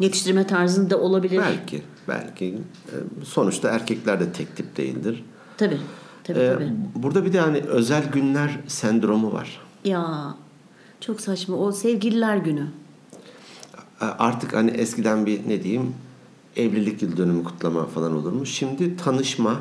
Yetiştirme 0.00 0.46
tarzında 0.46 0.98
olabilir. 1.00 1.38
belki. 1.38 1.82
Belki. 2.08 2.46
E, 2.88 2.94
Sonuçta 3.24 3.68
erkekler 3.68 4.20
de 4.20 4.32
tek 4.32 4.56
tip 4.56 4.76
değildir. 4.76 5.24
Tabii. 5.56 5.78
Tabii 6.24 6.38
E, 6.38 6.52
tabii. 6.54 6.70
Burada 6.94 7.24
bir 7.24 7.32
de 7.32 7.40
hani 7.40 7.58
özel 7.58 8.10
günler 8.12 8.58
sendromu 8.66 9.32
var. 9.32 9.60
Ya 9.84 10.34
çok 11.00 11.20
saçma. 11.20 11.56
O 11.56 11.72
sevgililer 11.72 12.36
günü. 12.36 12.66
E, 14.00 14.04
Artık 14.04 14.54
hani 14.54 14.70
eskiden 14.70 15.26
bir 15.26 15.48
ne 15.48 15.62
diyeyim 15.62 15.94
evlilik 16.56 17.02
yıl 17.02 17.16
dönümü 17.16 17.44
kutlama 17.44 17.86
falan 17.86 18.16
olurmuş. 18.16 18.50
Şimdi 18.50 18.96
tanışma 18.96 19.60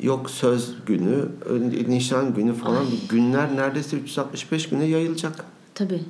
yok 0.00 0.30
söz 0.30 0.74
günü, 0.86 1.28
nişan 1.88 2.34
günü 2.34 2.54
falan 2.54 2.84
bu 2.86 3.08
günler 3.08 3.56
neredeyse 3.56 3.96
365 3.96 4.68
güne 4.68 4.84
yayılacak. 4.84 5.44
Tabii. 5.74 6.02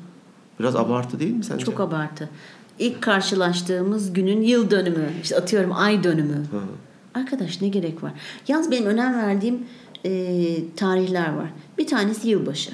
Biraz 0.60 0.76
abartı 0.76 1.20
değil 1.20 1.34
mi 1.34 1.44
sence? 1.44 1.64
Çok 1.64 1.80
abartı. 1.80 2.30
İlk 2.78 3.02
karşılaştığımız 3.02 4.12
günün 4.12 4.40
yıl 4.42 4.70
dönümü. 4.70 5.08
işte 5.22 5.36
atıyorum 5.36 5.72
ay 5.74 6.04
dönümü. 6.04 6.42
Arkadaş 7.14 7.60
ne 7.60 7.68
gerek 7.68 8.02
var? 8.02 8.12
Yalnız 8.48 8.70
benim 8.70 8.86
önem 8.86 9.14
verdiğim 9.18 9.58
e, 10.04 10.34
tarihler 10.76 11.34
var. 11.34 11.48
Bir 11.78 11.86
tanesi 11.86 12.28
yılbaşı. 12.28 12.70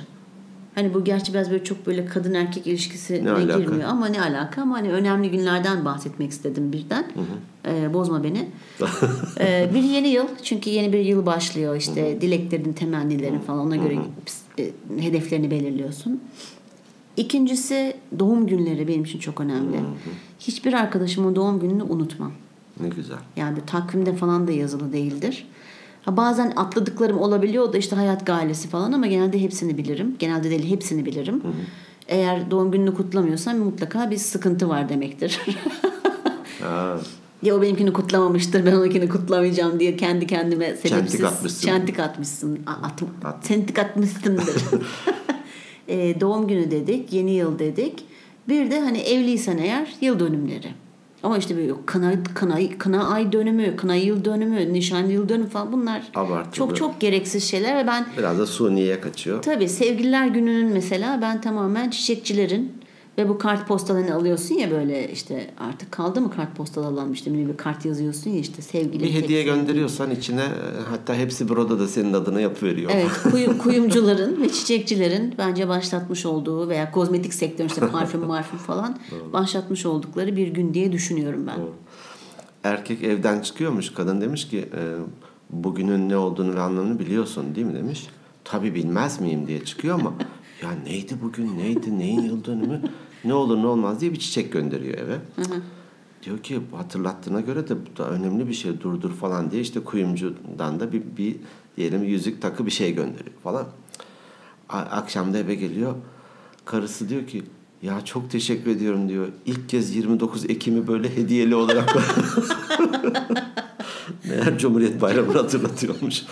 Hani 0.74 0.94
bu 0.94 1.04
gerçi 1.04 1.34
biraz 1.34 1.50
böyle 1.50 1.64
çok 1.64 1.86
böyle 1.86 2.06
kadın 2.06 2.34
erkek 2.34 2.66
ilişkisine 2.66 3.24
Ne 3.24 3.30
alaka? 3.30 3.58
girmiyor 3.58 3.88
ama 3.88 4.06
ne 4.06 4.20
alaka 4.22 4.62
ama 4.62 4.74
hani 4.76 4.92
önemli 4.92 5.30
günlerden 5.30 5.84
bahsetmek 5.84 6.30
istedim 6.30 6.72
birden. 6.72 7.04
Ee, 7.68 7.94
bozma 7.94 8.24
beni. 8.24 8.48
Ee, 9.40 9.70
bir 9.74 9.82
yeni 9.82 10.08
yıl 10.08 10.26
çünkü 10.42 10.70
yeni 10.70 10.92
bir 10.92 10.98
yıl 10.98 11.26
başlıyor 11.26 11.76
işte 11.76 12.20
dileklerin, 12.20 12.72
temennilerin 12.72 13.38
falan 13.38 13.60
ona 13.66 13.76
göre 13.76 13.96
e, 14.58 14.70
hedeflerini 15.00 15.50
belirliyorsun. 15.50 16.20
İkincisi 17.16 17.96
doğum 18.18 18.46
günleri 18.46 18.88
benim 18.88 19.04
için 19.04 19.18
çok 19.18 19.40
önemli. 19.40 19.80
Hiçbir 20.40 20.72
arkadaşımın 20.72 21.36
doğum 21.36 21.60
gününü 21.60 21.82
unutmam. 21.82 22.32
Ne 22.80 22.88
güzel. 22.88 23.18
Yani 23.36 23.58
takvimde 23.66 24.16
falan 24.16 24.46
da 24.48 24.52
yazılı 24.52 24.92
değildir. 24.92 25.46
Ha 26.02 26.16
bazen 26.16 26.52
atladıklarım 26.56 27.18
olabiliyor 27.18 27.72
da 27.72 27.78
işte 27.78 27.96
hayat 27.96 28.26
gailesi 28.26 28.68
falan 28.68 28.92
ama 28.92 29.06
genelde 29.06 29.42
hepsini 29.42 29.78
bilirim. 29.78 30.16
Genelde 30.18 30.50
değil 30.50 30.70
hepsini 30.70 31.06
bilirim. 31.06 31.42
Eğer 32.08 32.50
doğum 32.50 32.70
gününü 32.70 32.94
kutlamıyorsam 32.94 33.58
mutlaka 33.58 34.10
bir 34.10 34.16
sıkıntı 34.16 34.68
var 34.68 34.88
demektir. 34.88 35.40
Ya 37.42 37.54
o 37.56 37.62
benimkini 37.62 37.92
kutlamamıştır 37.92 38.66
ben 38.66 38.72
onunkini 38.72 39.08
kutlamayacağım 39.08 39.80
diye 39.80 39.96
kendi 39.96 40.26
kendime 40.26 40.76
sebepsiz 40.76 41.24
atmışsın. 41.24 41.66
çentik 41.66 41.98
atmışsın. 41.98 42.58
At, 42.66 43.02
At. 43.24 43.44
çentik 43.44 43.78
atmışsındır. 43.78 44.46
Ee, 45.92 46.20
doğum 46.20 46.48
günü 46.48 46.70
dedik, 46.70 47.12
yeni 47.12 47.30
yıl 47.30 47.58
dedik. 47.58 48.04
Bir 48.48 48.70
de 48.70 48.80
hani 48.80 48.98
evliysen 48.98 49.58
eğer 49.58 49.94
yıl 50.00 50.20
dönümleri. 50.20 50.68
Ama 51.22 51.38
işte 51.38 51.56
böyle 51.56 51.72
kına, 51.86 52.12
kına, 52.34 52.58
kına 52.78 53.08
ay 53.08 53.32
dönümü, 53.32 53.76
kına 53.76 53.94
yıl 53.94 54.24
dönümü, 54.24 54.72
nişan 54.72 55.06
yıl 55.06 55.28
dönümü 55.28 55.48
falan 55.48 55.72
bunlar 55.72 56.02
Abartılı. 56.14 56.54
çok 56.54 56.76
çok 56.76 57.00
gereksiz 57.00 57.44
şeyler 57.44 57.76
ve 57.76 57.86
ben 57.86 58.06
biraz 58.18 58.38
da 58.38 58.46
suniye 58.46 59.00
kaçıyor. 59.00 59.42
Tabii 59.42 59.68
sevgililer 59.68 60.26
gününün 60.26 60.72
mesela 60.72 61.18
ben 61.22 61.40
tamamen 61.40 61.90
çiçekçilerin 61.90 62.72
ve 63.18 63.28
bu 63.28 63.38
kart 63.38 63.68
postalarını 63.68 64.14
alıyorsun 64.14 64.54
ya 64.54 64.70
böyle 64.70 65.12
işte 65.12 65.50
artık 65.58 65.92
kaldı 65.92 66.20
mı 66.20 66.30
kart 66.30 66.56
postalı 66.56 66.86
alan 66.86 67.12
işte 67.12 67.34
bir 67.34 67.56
kart 67.56 67.84
yazıyorsun 67.84 68.30
ya 68.30 68.38
işte 68.38 68.62
sevgili. 68.62 69.04
Bir 69.04 69.10
hediye 69.10 69.20
sevgili. 69.22 69.44
gönderiyorsan 69.44 70.10
içine 70.10 70.42
e, 70.42 70.80
hatta 70.90 71.14
hepsi 71.14 71.48
burada 71.48 71.78
da 71.78 71.88
senin 71.88 72.12
adına 72.12 72.40
yapıveriyor. 72.40 72.90
Evet 72.94 73.10
kuyu, 73.30 73.58
kuyumcuların 73.58 74.42
ve 74.42 74.48
çiçekçilerin 74.48 75.34
bence 75.38 75.68
başlatmış 75.68 76.26
olduğu 76.26 76.68
veya 76.68 76.90
kozmetik 76.90 77.34
sektörü 77.34 77.68
işte 77.68 77.88
parfüm 77.92 78.20
marfüm 78.20 78.58
falan 78.58 78.98
başlatmış 79.32 79.86
oldukları 79.86 80.36
bir 80.36 80.48
gün 80.48 80.74
diye 80.74 80.92
düşünüyorum 80.92 81.46
ben. 81.46 81.58
Erkek 82.64 83.02
evden 83.02 83.40
çıkıyormuş. 83.40 83.90
Kadın 83.94 84.20
demiş 84.20 84.48
ki 84.48 84.58
e, 84.58 84.80
bugünün 85.50 86.08
ne 86.08 86.16
olduğunu 86.16 86.54
ve 86.54 86.60
anlamını 86.60 86.98
biliyorsun 86.98 87.54
değil 87.54 87.66
mi 87.66 87.74
demiş. 87.74 88.06
Tabii 88.44 88.74
bilmez 88.74 89.20
miyim 89.20 89.46
diye 89.46 89.64
çıkıyor 89.64 90.00
ama 90.00 90.12
ya 90.62 90.70
neydi 90.86 91.14
bugün 91.22 91.58
neydi 91.58 91.98
neyin 91.98 92.22
yıl 92.22 92.44
dönümü 92.44 92.82
ne 93.24 93.34
olur 93.34 93.56
ne 93.56 93.66
olmaz 93.66 94.00
diye 94.00 94.12
bir 94.12 94.18
çiçek 94.18 94.52
gönderiyor 94.52 94.98
eve. 94.98 95.18
Diyor 96.22 96.38
ki 96.38 96.60
hatırlattığına 96.76 97.40
göre 97.40 97.68
de 97.68 97.74
bu 97.86 97.96
da 97.98 98.10
önemli 98.10 98.48
bir 98.48 98.54
şey 98.54 98.80
durdur 98.80 99.10
falan 99.10 99.50
diye 99.50 99.62
işte 99.62 99.80
kuyumcudan 99.80 100.80
da 100.80 100.92
bir, 100.92 101.02
bir 101.16 101.36
diyelim 101.76 102.04
yüzük 102.04 102.42
takı 102.42 102.66
bir 102.66 102.70
şey 102.70 102.94
gönderiyor 102.94 103.36
falan. 103.42 103.66
Akşam 104.68 105.34
da 105.34 105.38
eve 105.38 105.54
geliyor. 105.54 105.94
Karısı 106.64 107.08
diyor 107.08 107.26
ki 107.26 107.42
ya 107.82 108.04
çok 108.04 108.30
teşekkür 108.30 108.70
ediyorum 108.70 109.08
diyor. 109.08 109.28
İlk 109.46 109.68
kez 109.68 109.96
29 109.96 110.50
Ekim'i 110.50 110.86
böyle 110.86 111.16
hediyeli 111.16 111.54
olarak 111.54 111.96
Meğer 114.28 114.58
Cumhuriyet 114.58 115.00
Bayramı'nı 115.00 115.36
hatırlatıyormuş. 115.36 116.22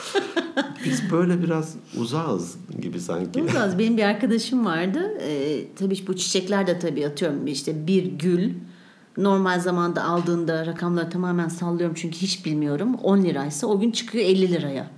Biz 0.85 1.11
böyle 1.11 1.43
biraz 1.43 1.77
uzağız 1.99 2.57
gibi 2.81 3.01
sanki. 3.01 3.43
Uzaz 3.43 3.79
benim 3.79 3.97
bir 3.97 4.03
arkadaşım 4.03 4.65
vardı. 4.65 5.19
Ee, 5.21 5.65
tabii 5.77 5.99
bu 6.07 6.17
çiçekler 6.17 6.67
de 6.67 6.79
tabii 6.79 7.07
atıyorum 7.07 7.47
işte 7.47 7.87
bir 7.87 8.05
gül 8.05 8.51
normal 9.17 9.61
zamanda 9.61 10.05
aldığında 10.05 10.67
rakamları 10.67 11.11
tamamen 11.11 11.49
sallıyorum 11.49 11.97
çünkü 11.99 12.17
hiç 12.17 12.47
bilmiyorum. 12.47 12.95
10 12.95 13.23
liraysa 13.23 13.67
o 13.67 13.81
gün 13.81 13.91
çıkıyor 13.91 14.25
50 14.25 14.53
liraya. 14.53 14.91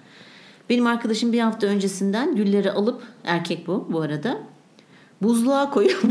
Benim 0.70 0.86
arkadaşım 0.86 1.32
bir 1.32 1.40
hafta 1.40 1.66
öncesinden 1.66 2.36
gülleri 2.36 2.72
alıp 2.72 3.02
erkek 3.24 3.66
bu 3.66 3.88
bu 3.92 4.00
arada 4.00 4.38
buzluğa 5.22 5.70
koyup 5.70 6.02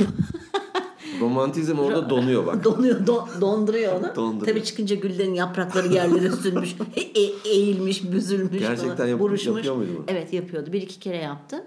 Romantizm 1.20 1.80
orada 1.80 2.10
donuyor 2.10 2.46
bak. 2.46 2.64
donuyor 2.64 3.08
do- 3.08 3.42
donduruyor 3.42 3.94
onu. 4.00 4.16
Donduruyor. 4.16 4.46
Tabii 4.56 4.64
çıkınca 4.64 4.96
güllerin 4.96 5.34
yaprakları 5.34 5.88
yerlere 5.94 6.32
sürmüş, 6.32 6.76
e- 7.16 7.50
eğilmiş, 7.50 8.12
büzülmüş 8.12 8.60
Gerçekten 8.60 8.96
falan, 8.98 9.10
yap- 9.10 9.20
buruşmuş. 9.20 9.56
yapıyor 9.56 9.76
muydu 9.76 9.90
bunu? 9.98 10.04
Evet 10.08 10.34
yapıyordu. 10.34 10.74
Bir 10.74 10.82
iki 10.82 11.00
kere 11.00 11.18
yaptı. 11.18 11.64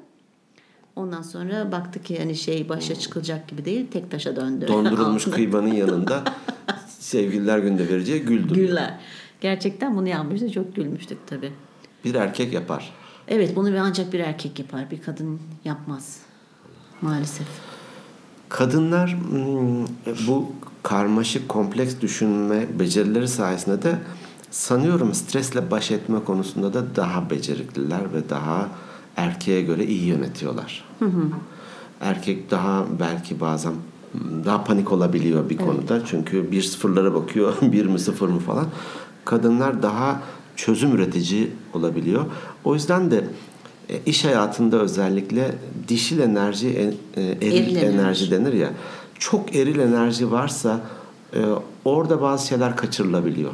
Ondan 0.97 1.23
sonra 1.23 1.73
baktı 1.73 2.03
ki 2.03 2.19
hani 2.19 2.37
şey 2.37 2.69
başa 2.69 2.95
çıkılacak 2.95 3.49
gibi 3.49 3.65
değil. 3.65 3.87
Tek 3.93 4.11
taşa 4.11 4.37
döndü. 4.37 4.69
Dondurulmuş 4.69 5.25
kıymanın 5.31 5.73
yanında 5.73 6.25
sevgililer 6.99 7.59
günde 7.59 7.89
vereceği 7.89 8.21
gül 8.21 8.49
duruyor. 8.49 8.69
Güller. 8.69 8.99
Gerçekten 9.41 9.97
bunu 9.97 10.09
yapmıştı. 10.09 10.53
Çok 10.53 10.77
gülmüştük 10.77 11.19
tabii. 11.27 11.53
Bir 12.05 12.15
erkek 12.15 12.53
yapar. 12.53 12.93
Evet 13.29 13.57
bunu 13.57 13.77
ancak 13.81 14.13
bir 14.13 14.21
erkek 14.21 14.59
yapar. 14.59 14.91
Bir 14.91 15.03
kadın 15.03 15.41
yapmaz. 15.65 16.19
Maalesef. 17.01 17.47
Kadınlar 18.49 19.17
hmm, 19.31 19.87
bu 20.27 20.53
karmaşık 20.83 21.49
kompleks 21.49 21.95
düşünme 22.01 22.79
becerileri 22.79 23.29
sayesinde 23.29 23.83
de 23.83 23.99
sanıyorum 24.51 25.15
stresle 25.15 25.71
baş 25.71 25.91
etme 25.91 26.25
konusunda 26.25 26.75
da 26.75 26.97
daha 26.97 27.31
becerikliler 27.31 28.13
ve 28.15 28.29
daha 28.31 28.69
erkeğe 29.17 29.63
göre 29.63 29.85
iyi 29.85 30.05
yönetiyorlar. 30.05 30.85
Erkek 32.01 32.51
daha 32.51 32.85
belki 33.01 33.41
bazen 33.41 33.73
hmm, 34.13 34.45
daha 34.45 34.65
panik 34.65 34.93
olabiliyor 34.93 35.51
bir 35.51 35.57
konuda. 35.57 36.07
Çünkü 36.07 36.51
bir 36.51 36.63
sıfırlara 36.63 37.15
bakıyor. 37.15 37.55
bir 37.63 37.87
mi 37.87 37.99
sıfır 37.99 38.29
mı 38.29 38.39
falan. 38.39 38.67
Kadınlar 39.25 39.83
daha 39.83 40.23
çözüm 40.57 40.95
üretici 40.95 41.51
olabiliyor. 41.75 42.25
O 42.65 42.75
yüzden 42.75 43.11
de 43.11 43.25
iş 44.07 44.25
hayatında 44.25 44.77
özellikle 44.81 45.55
dişil 45.89 46.19
enerji, 46.19 46.69
e, 46.69 47.21
e, 47.21 47.25
eril, 47.31 47.43
Eril 47.53 47.77
enerji. 47.77 47.87
enerji 47.87 48.31
denir 48.31 48.53
ya. 48.53 48.71
Çok 49.19 49.57
eril 49.57 49.79
enerji 49.79 50.31
varsa 50.31 50.81
e, 51.37 51.41
orada 51.85 52.21
bazı 52.23 52.47
şeyler 52.47 52.77
kaçırılabiliyor. 52.77 53.53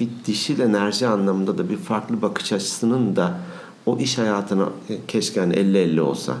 Bir 0.00 0.08
dişil 0.26 0.60
enerji 0.60 1.06
anlamında 1.06 1.58
da 1.58 1.68
bir 1.68 1.76
farklı 1.76 2.22
bakış 2.22 2.52
açısının 2.52 3.16
da 3.16 3.38
o 3.86 3.98
iş 3.98 4.18
hayatına 4.18 4.68
e, 4.88 4.94
keşke 5.08 5.40
hani 5.40 5.54
50-50 5.54 6.00
olsa. 6.00 6.34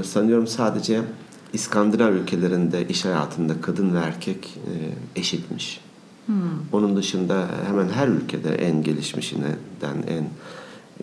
E, 0.00 0.02
Sanıyorum 0.02 0.46
sadece 0.46 1.00
İskandinav 1.52 2.12
ülkelerinde 2.12 2.88
iş 2.88 3.04
hayatında 3.04 3.60
kadın 3.60 3.94
ve 3.94 3.98
erkek 3.98 4.54
e, 5.16 5.20
eşitmiş. 5.20 5.80
Onun 6.72 6.96
dışında 6.96 7.46
hemen 7.66 7.88
her 7.88 8.08
ülkede 8.08 8.54
en 8.54 8.82
gelişmişinden 8.82 9.56
en 10.08 10.24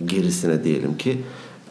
gerisine 0.05 0.63
diyelim 0.63 0.97
ki 0.97 1.21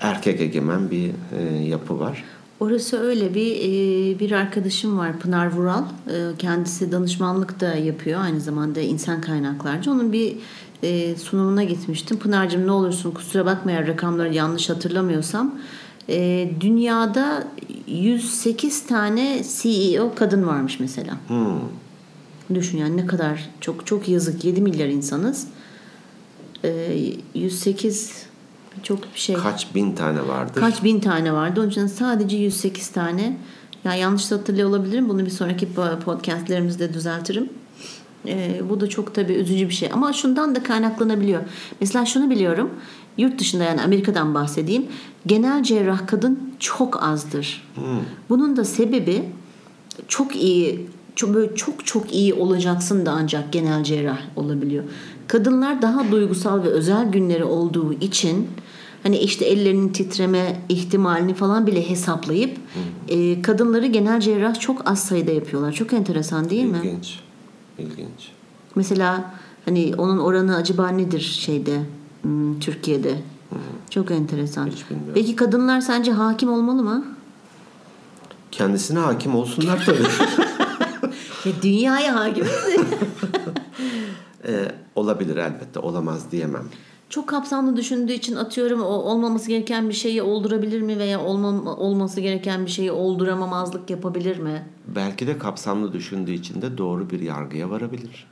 erkek 0.00 0.40
egemen 0.40 0.90
bir 0.90 1.11
e, 1.38 1.64
yapı 1.64 2.00
var. 2.00 2.25
Orası 2.61 3.00
öyle 3.00 3.35
bir 3.35 3.56
e, 3.56 4.18
bir 4.18 4.33
arkadaşım 4.33 4.99
var 4.99 5.18
Pınar 5.18 5.52
Vural. 5.52 5.83
E, 5.83 6.37
Kendisi 6.38 6.92
danışmanlık 6.92 7.61
da 7.61 7.75
yapıyor 7.75 8.21
aynı 8.21 8.40
zamanda 8.40 8.80
insan 8.80 9.21
kaynaklarcı. 9.21 9.90
Onun 9.90 10.12
bir 10.12 10.37
e, 10.83 11.16
sunumuna 11.16 11.64
gitmiştim. 11.64 12.18
Pınar'cığım 12.18 12.66
ne 12.66 12.71
olursun 12.71 13.11
kusura 13.11 13.47
bakma 13.47 13.71
eğer 13.71 13.87
rakamları 13.87 14.35
yanlış 14.35 14.71
hatırlamıyorsam. 14.71 15.54
Dünyada 16.61 17.45
108 17.87 18.87
tane 18.87 19.42
CEO 19.62 20.14
kadın 20.14 20.47
varmış 20.47 20.80
mesela. 20.80 21.16
Düşün 22.54 22.78
yani 22.78 22.97
ne 22.97 23.06
kadar 23.06 23.49
çok 23.61 23.87
çok 23.87 24.09
yazık 24.09 24.45
7 24.45 24.61
milyar 24.61 24.87
insanız. 24.88 25.47
E, 26.65 26.99
108 27.35 28.27
çok 28.83 29.15
bir 29.15 29.19
şey. 29.21 29.37
Kaç 29.37 29.75
bin 29.75 29.93
tane 29.93 30.29
vardır? 30.29 30.61
Kaç 30.61 30.85
bin 30.85 31.01
tane 31.01 31.33
vardı. 31.33 31.61
Onun 31.61 31.71
için 31.71 31.87
sadece 31.87 32.37
108 32.37 32.89
tane. 32.89 33.37
Ya 33.85 33.95
yanlış 33.95 34.31
da 34.31 34.37
hatırlıyor 34.37 34.69
olabilirim. 34.69 35.09
Bunu 35.09 35.27
bir 35.27 35.31
sonraki 35.31 35.67
po- 35.67 36.01
podcastlerimizde 36.01 36.95
düzeltirim. 36.95 37.49
Ee, 38.27 38.61
bu 38.69 38.81
da 38.81 38.89
çok 38.89 39.15
tabii 39.15 39.33
üzücü 39.33 39.69
bir 39.69 39.75
şey. 39.75 39.91
Ama 39.93 40.13
şundan 40.13 40.55
da 40.55 40.63
kaynaklanabiliyor. 40.63 41.43
Mesela 41.81 42.07
şunu 42.07 42.31
biliyorum. 42.31 42.71
Yurt 43.19 43.41
dışında 43.41 43.65
yani 43.65 43.83
Amerika'dan 43.83 44.35
bahsedeyim. 44.35 44.87
Genel 45.27 45.63
cerrah 45.63 46.07
kadın 46.07 46.55
çok 46.59 47.03
azdır. 47.03 47.69
Bunun 48.29 48.57
da 48.57 48.65
sebebi 48.65 49.25
çok 50.09 50.37
iyi 50.37 50.87
çok 51.15 51.35
böyle 51.35 51.55
çok 51.55 51.87
çok 51.87 52.15
iyi 52.15 52.35
olacaksın 52.35 53.07
da 53.07 53.13
ancak 53.13 53.53
genel 53.53 53.85
cerrah 53.85 54.19
olabiliyor. 54.37 54.85
Kadınlar 55.28 55.83
daha 55.83 56.11
duygusal 56.11 56.62
ve 56.62 56.68
özel 56.68 57.09
günleri 57.09 57.45
olduğu 57.45 57.92
için 57.92 58.49
hani 59.02 59.18
işte 59.18 59.45
ellerinin 59.45 59.88
titreme 59.88 60.61
ihtimalini 60.68 61.35
falan 61.35 61.66
bile 61.66 61.90
hesaplayıp 61.90 62.59
e, 63.09 63.42
kadınları 63.42 63.87
genel 63.87 64.21
cerrah 64.21 64.61
çok 64.61 64.90
az 64.90 65.04
sayıda 65.04 65.30
yapıyorlar. 65.30 65.73
Çok 65.73 65.92
enteresan 65.92 66.50
değil 66.50 66.64
mi? 66.64 66.80
İlginç. 66.85 67.21
İlginç. 67.78 68.30
Mesela 68.75 69.35
hani 69.64 69.95
onun 69.99 70.18
oranı 70.18 70.56
acaba 70.56 70.88
nedir 70.88 71.21
şeyde 71.21 71.80
hmm, 72.23 72.61
Türkiye'de? 72.61 73.14
Çok 73.90 74.11
enteresan. 74.11 74.71
Peki 75.14 75.37
kadınlar 75.37 75.80
sence 75.80 76.12
hakim 76.12 76.52
olmalı 76.52 76.83
mı? 76.83 77.04
Kendisine 78.50 78.99
hakim 78.99 79.35
olsunlar 79.35 79.85
tabii. 79.87 79.99
Ya 81.45 81.52
dünyaya 81.62 82.14
hakim 82.14 82.45
Ee, 84.47 84.73
olabilir 84.95 85.37
elbette. 85.37 85.81
Olamaz 85.81 86.33
diyemem. 86.33 86.65
Çok 87.09 87.29
kapsamlı 87.29 87.76
düşündüğü 87.76 88.12
için 88.12 88.37
atıyorum 88.37 88.81
o 88.81 88.85
olmaması 88.85 89.49
gereken 89.49 89.88
bir 89.88 89.95
şeyi 89.95 90.23
oldurabilir 90.23 90.81
mi 90.81 90.99
veya 90.99 91.21
olmam, 91.21 91.67
olması 91.67 92.21
gereken 92.21 92.67
bir 92.67 92.71
şeyi 92.71 92.93
olduramamazlık 92.93 93.91
yapabilir 93.91 94.38
mi? 94.38 94.67
Belki 94.87 95.26
de 95.26 95.38
kapsamlı 95.38 95.93
düşündüğü 95.93 96.33
için 96.33 96.62
de 96.62 96.79
doğru 96.79 97.11
bir 97.11 97.21
yargıya 97.21 97.71
varabilir. 97.71 98.26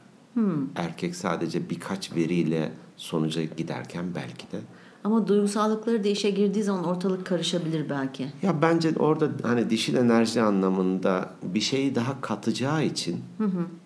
Erkek 0.77 1.17
sadece 1.17 1.71
birkaç 1.71 2.17
veriyle 2.17 2.73
sonuca 2.97 3.43
giderken 3.43 4.05
belki 4.15 4.53
de. 4.53 4.61
Ama 5.05 5.29
duygusallıkları 5.29 6.05
da 6.05 6.09
işe 6.09 6.31
girdiği 6.31 6.63
zaman 6.63 6.85
ortalık 6.85 7.27
karışabilir 7.27 7.91
belki. 7.91 8.27
Ya 8.43 8.63
bence 8.63 8.93
orada 8.99 9.29
hani 9.43 9.71
dişil 9.71 9.95
enerji 9.95 10.43
anlamında 10.43 11.31
bir 11.43 11.61
şeyi 11.61 11.95
daha 11.95 12.21
katacağı 12.21 12.85
için 12.85 13.21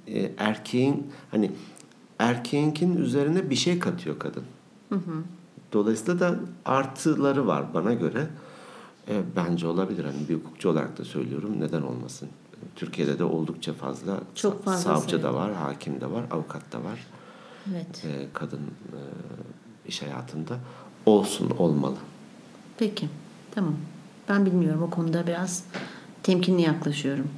e, 0.06 0.32
erkeğin 0.38 1.06
hani 1.30 1.50
erkeğinkin 2.18 2.96
üzerine 2.96 3.50
bir 3.50 3.54
şey 3.56 3.78
katıyor 3.78 4.18
kadın. 4.18 4.44
Dolayısıyla 5.72 6.20
da 6.20 6.34
artıları 6.64 7.46
var 7.46 7.74
bana 7.74 7.94
göre. 7.94 8.26
E, 9.08 9.22
bence 9.36 9.66
olabilir. 9.66 10.04
Hani 10.04 10.28
bir 10.28 10.34
hukukçu 10.34 10.68
olarak 10.68 10.98
da 10.98 11.04
söylüyorum. 11.04 11.56
Neden 11.60 11.82
olmasın? 11.82 12.28
Türkiye'de 12.76 13.18
de 13.18 13.24
oldukça 13.24 13.72
fazla, 13.72 14.20
Çok 14.34 14.64
fazla 14.64 14.78
savcı 14.94 15.10
sayıda. 15.10 15.28
da 15.28 15.34
var, 15.34 15.54
hakim 15.54 16.00
de 16.00 16.10
var, 16.10 16.24
avukat 16.30 16.72
da 16.72 16.84
var. 16.84 17.06
Evet. 17.70 18.04
E, 18.04 18.26
kadın 18.32 18.60
e, 18.92 19.00
iş 19.88 20.02
hayatında 20.02 20.56
olsun, 21.06 21.50
olmalı. 21.58 21.96
Peki. 22.78 23.08
Tamam. 23.54 23.74
Ben 24.28 24.46
bilmiyorum 24.46 24.82
o 24.82 24.90
konuda 24.90 25.26
biraz 25.26 25.64
temkinli 26.22 26.62
yaklaşıyorum. 26.62 27.28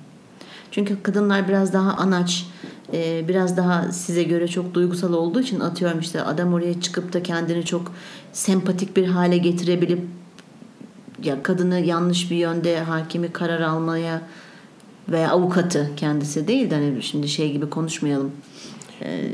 Çünkü 0.70 1.02
kadınlar 1.02 1.48
biraz 1.48 1.72
daha 1.72 1.92
anaç, 1.92 2.46
e, 2.92 3.28
biraz 3.28 3.56
daha 3.56 3.92
size 3.92 4.22
göre 4.22 4.48
çok 4.48 4.74
duygusal 4.74 5.12
olduğu 5.12 5.40
için 5.40 5.60
atıyorum 5.60 6.00
işte 6.00 6.22
adam 6.22 6.52
oraya 6.52 6.80
çıkıp 6.80 7.12
da 7.12 7.22
kendini 7.22 7.64
çok 7.64 7.92
sempatik 8.32 8.96
bir 8.96 9.06
hale 9.06 9.38
getirebilip 9.38 10.02
ya 11.22 11.42
kadını 11.42 11.80
yanlış 11.80 12.30
bir 12.30 12.36
yönde 12.36 12.80
hakimi 12.80 13.32
karar 13.32 13.60
almaya 13.60 14.22
veya 15.08 15.30
avukatı 15.30 15.90
kendisi 15.96 16.48
değil 16.48 16.70
de 16.70 16.74
hani 16.74 17.02
şimdi 17.02 17.28
şey 17.28 17.52
gibi 17.52 17.70
konuşmayalım. 17.70 18.30
E, 19.02 19.32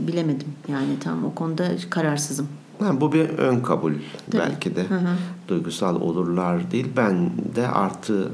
bilemedim 0.00 0.48
yani 0.68 0.98
tam 1.00 1.24
o 1.24 1.34
konuda 1.34 1.68
kararsızım. 1.90 2.48
Ha, 2.78 3.00
bu 3.00 3.12
bir 3.12 3.28
ön 3.28 3.60
kabul 3.60 3.92
Tabii. 4.30 4.42
belki 4.42 4.76
de. 4.76 4.84
Duygusal 5.48 6.00
olurlar 6.00 6.70
değil. 6.70 6.86
Ben 6.96 7.30
de 7.56 7.68
artı 7.68 8.28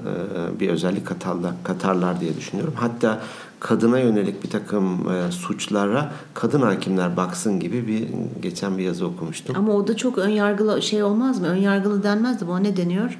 e, 0.56 0.60
bir 0.60 0.68
özellik 0.68 1.06
katarlar, 1.06 1.52
katarlar 1.64 2.20
diye 2.20 2.36
düşünüyorum. 2.36 2.74
Hatta 2.76 3.20
kadına 3.60 3.98
yönelik 3.98 4.44
bir 4.44 4.50
takım 4.50 5.10
e, 5.12 5.32
suçlara 5.32 6.12
kadın 6.34 6.62
hakimler 6.62 7.16
baksın 7.16 7.60
gibi 7.60 7.86
bir 7.86 8.08
geçen 8.42 8.78
bir 8.78 8.82
yazı 8.84 9.06
okumuştum. 9.06 9.56
Ama 9.58 9.72
o 9.72 9.86
da 9.88 9.96
çok 9.96 10.18
ön 10.18 10.28
yargılı 10.28 10.82
şey 10.82 11.02
olmaz 11.02 11.40
mı? 11.40 11.46
Ön 11.46 11.56
yargılı 11.56 12.02
denmez 12.02 12.40
de 12.40 12.46
bu 12.46 12.62
ne 12.62 12.76
deniyor? 12.76 13.18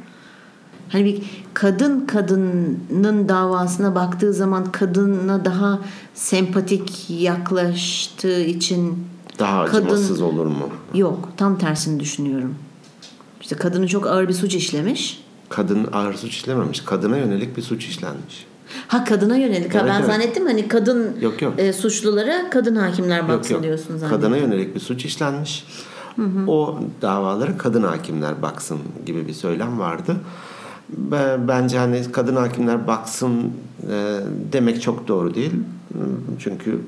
Hani 0.88 1.04
bir 1.04 1.22
kadın 1.54 2.06
kadının 2.06 3.28
davasına 3.28 3.94
baktığı 3.94 4.32
zaman 4.32 4.64
kadına 4.72 5.44
daha 5.44 5.78
sempatik 6.14 7.10
yaklaştığı 7.10 8.40
için 8.40 9.06
Daha 9.38 9.64
kadın- 9.64 9.86
acımasız 9.86 10.20
olur 10.20 10.46
mu? 10.46 10.68
yok 10.94 11.28
tam 11.36 11.58
tersini 11.58 12.00
düşünüyorum. 12.00 12.54
İşte 13.40 13.56
kadını 13.56 13.88
çok 13.88 14.06
ağır 14.06 14.28
bir 14.28 14.34
suç 14.34 14.54
işlemiş. 14.54 15.24
Kadın 15.48 15.88
ağır 15.92 16.14
suç 16.14 16.30
işlememiş. 16.30 16.80
Kadına 16.80 17.16
yönelik 17.16 17.56
bir 17.56 17.62
suç 17.62 17.86
işlenmiş. 17.86 18.46
Ha 18.88 19.04
kadına 19.04 19.36
yönelik. 19.36 19.74
ha, 19.74 19.78
Evet, 19.82 19.90
ben 19.90 19.96
evet. 20.00 20.06
zannettim 20.06 20.46
hani 20.46 20.68
kadın 20.68 21.16
Yok, 21.20 21.42
yok. 21.42 21.54
e, 21.58 21.72
suçlulara 21.72 22.50
kadın 22.50 22.76
hakimler 22.76 23.18
Yok 23.18 23.28
baksın 23.28 23.54
yok. 23.54 23.62
diyorsun 23.62 23.96
zannettim. 23.98 24.08
Kadına 24.20 24.36
yönelik 24.36 24.74
bir 24.74 24.80
suç 24.80 25.04
işlenmiş. 25.04 25.64
O 26.46 26.78
davalara 27.02 27.58
kadın 27.58 27.82
hakimler 27.82 28.42
baksın 28.42 28.78
gibi 29.06 29.26
bir 29.28 29.32
söylem 29.32 29.78
vardı. 29.78 30.16
Be- 30.88 31.36
Bence 31.48 31.78
hani 31.78 32.12
kadın 32.12 32.36
hakimler 32.36 32.86
baksın 32.86 33.52
e, 33.90 34.20
demek 34.52 34.82
çok 34.82 35.08
doğru 35.08 35.34
değil. 35.34 35.52
Çünkü 36.38 36.80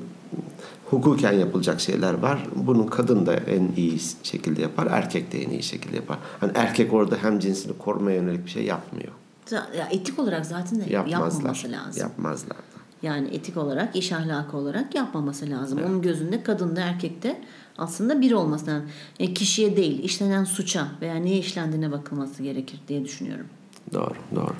hukuken 0.89 1.31
yapılacak 1.33 1.81
şeyler 1.81 2.13
var. 2.13 2.47
Bunu 2.55 2.89
kadın 2.89 3.25
da 3.25 3.33
en 3.33 3.71
iyi 3.77 3.99
şekilde 4.23 4.61
yapar, 4.61 4.87
erkek 4.91 5.31
de 5.31 5.43
en 5.43 5.49
iyi 5.49 5.63
şekilde 5.63 5.95
yapar. 5.95 6.17
Hani 6.39 6.51
erkek 6.55 6.93
orada 6.93 7.15
hem 7.21 7.39
cinsini 7.39 7.77
korumaya 7.77 8.17
yönelik 8.17 8.45
bir 8.45 8.49
şey 8.51 8.63
yapmıyor. 8.63 9.11
Ya, 9.51 9.87
etik 9.91 10.19
olarak 10.19 10.45
zaten 10.45 10.79
de 10.79 10.93
Yapmazlar. 10.93 11.21
yapmaması 11.21 11.71
lazım. 11.71 12.01
Yapmazlar. 12.01 12.57
Yani 13.01 13.27
etik 13.27 13.57
olarak, 13.57 13.95
iş 13.95 14.11
ahlakı 14.11 14.57
olarak 14.57 14.95
yapmaması 14.95 15.49
lazım. 15.49 15.79
Onun 15.87 16.01
gözünde 16.01 16.43
kadın 16.43 16.75
da 16.75 16.81
erkek 16.81 17.23
de 17.23 17.41
aslında 17.77 18.21
bir 18.21 18.31
olması 18.31 18.67
lazım. 18.67 18.89
Yani 19.19 19.33
kişiye 19.33 19.77
değil, 19.77 20.03
işlenen 20.03 20.43
suça 20.43 20.87
veya 21.01 21.15
niye 21.15 21.37
işlendiğine 21.37 21.91
bakılması 21.91 22.43
gerekir 22.43 22.79
diye 22.87 23.05
düşünüyorum. 23.05 23.45
Doğru, 23.93 24.13
doğru. 24.35 24.53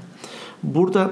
Burada 0.64 1.12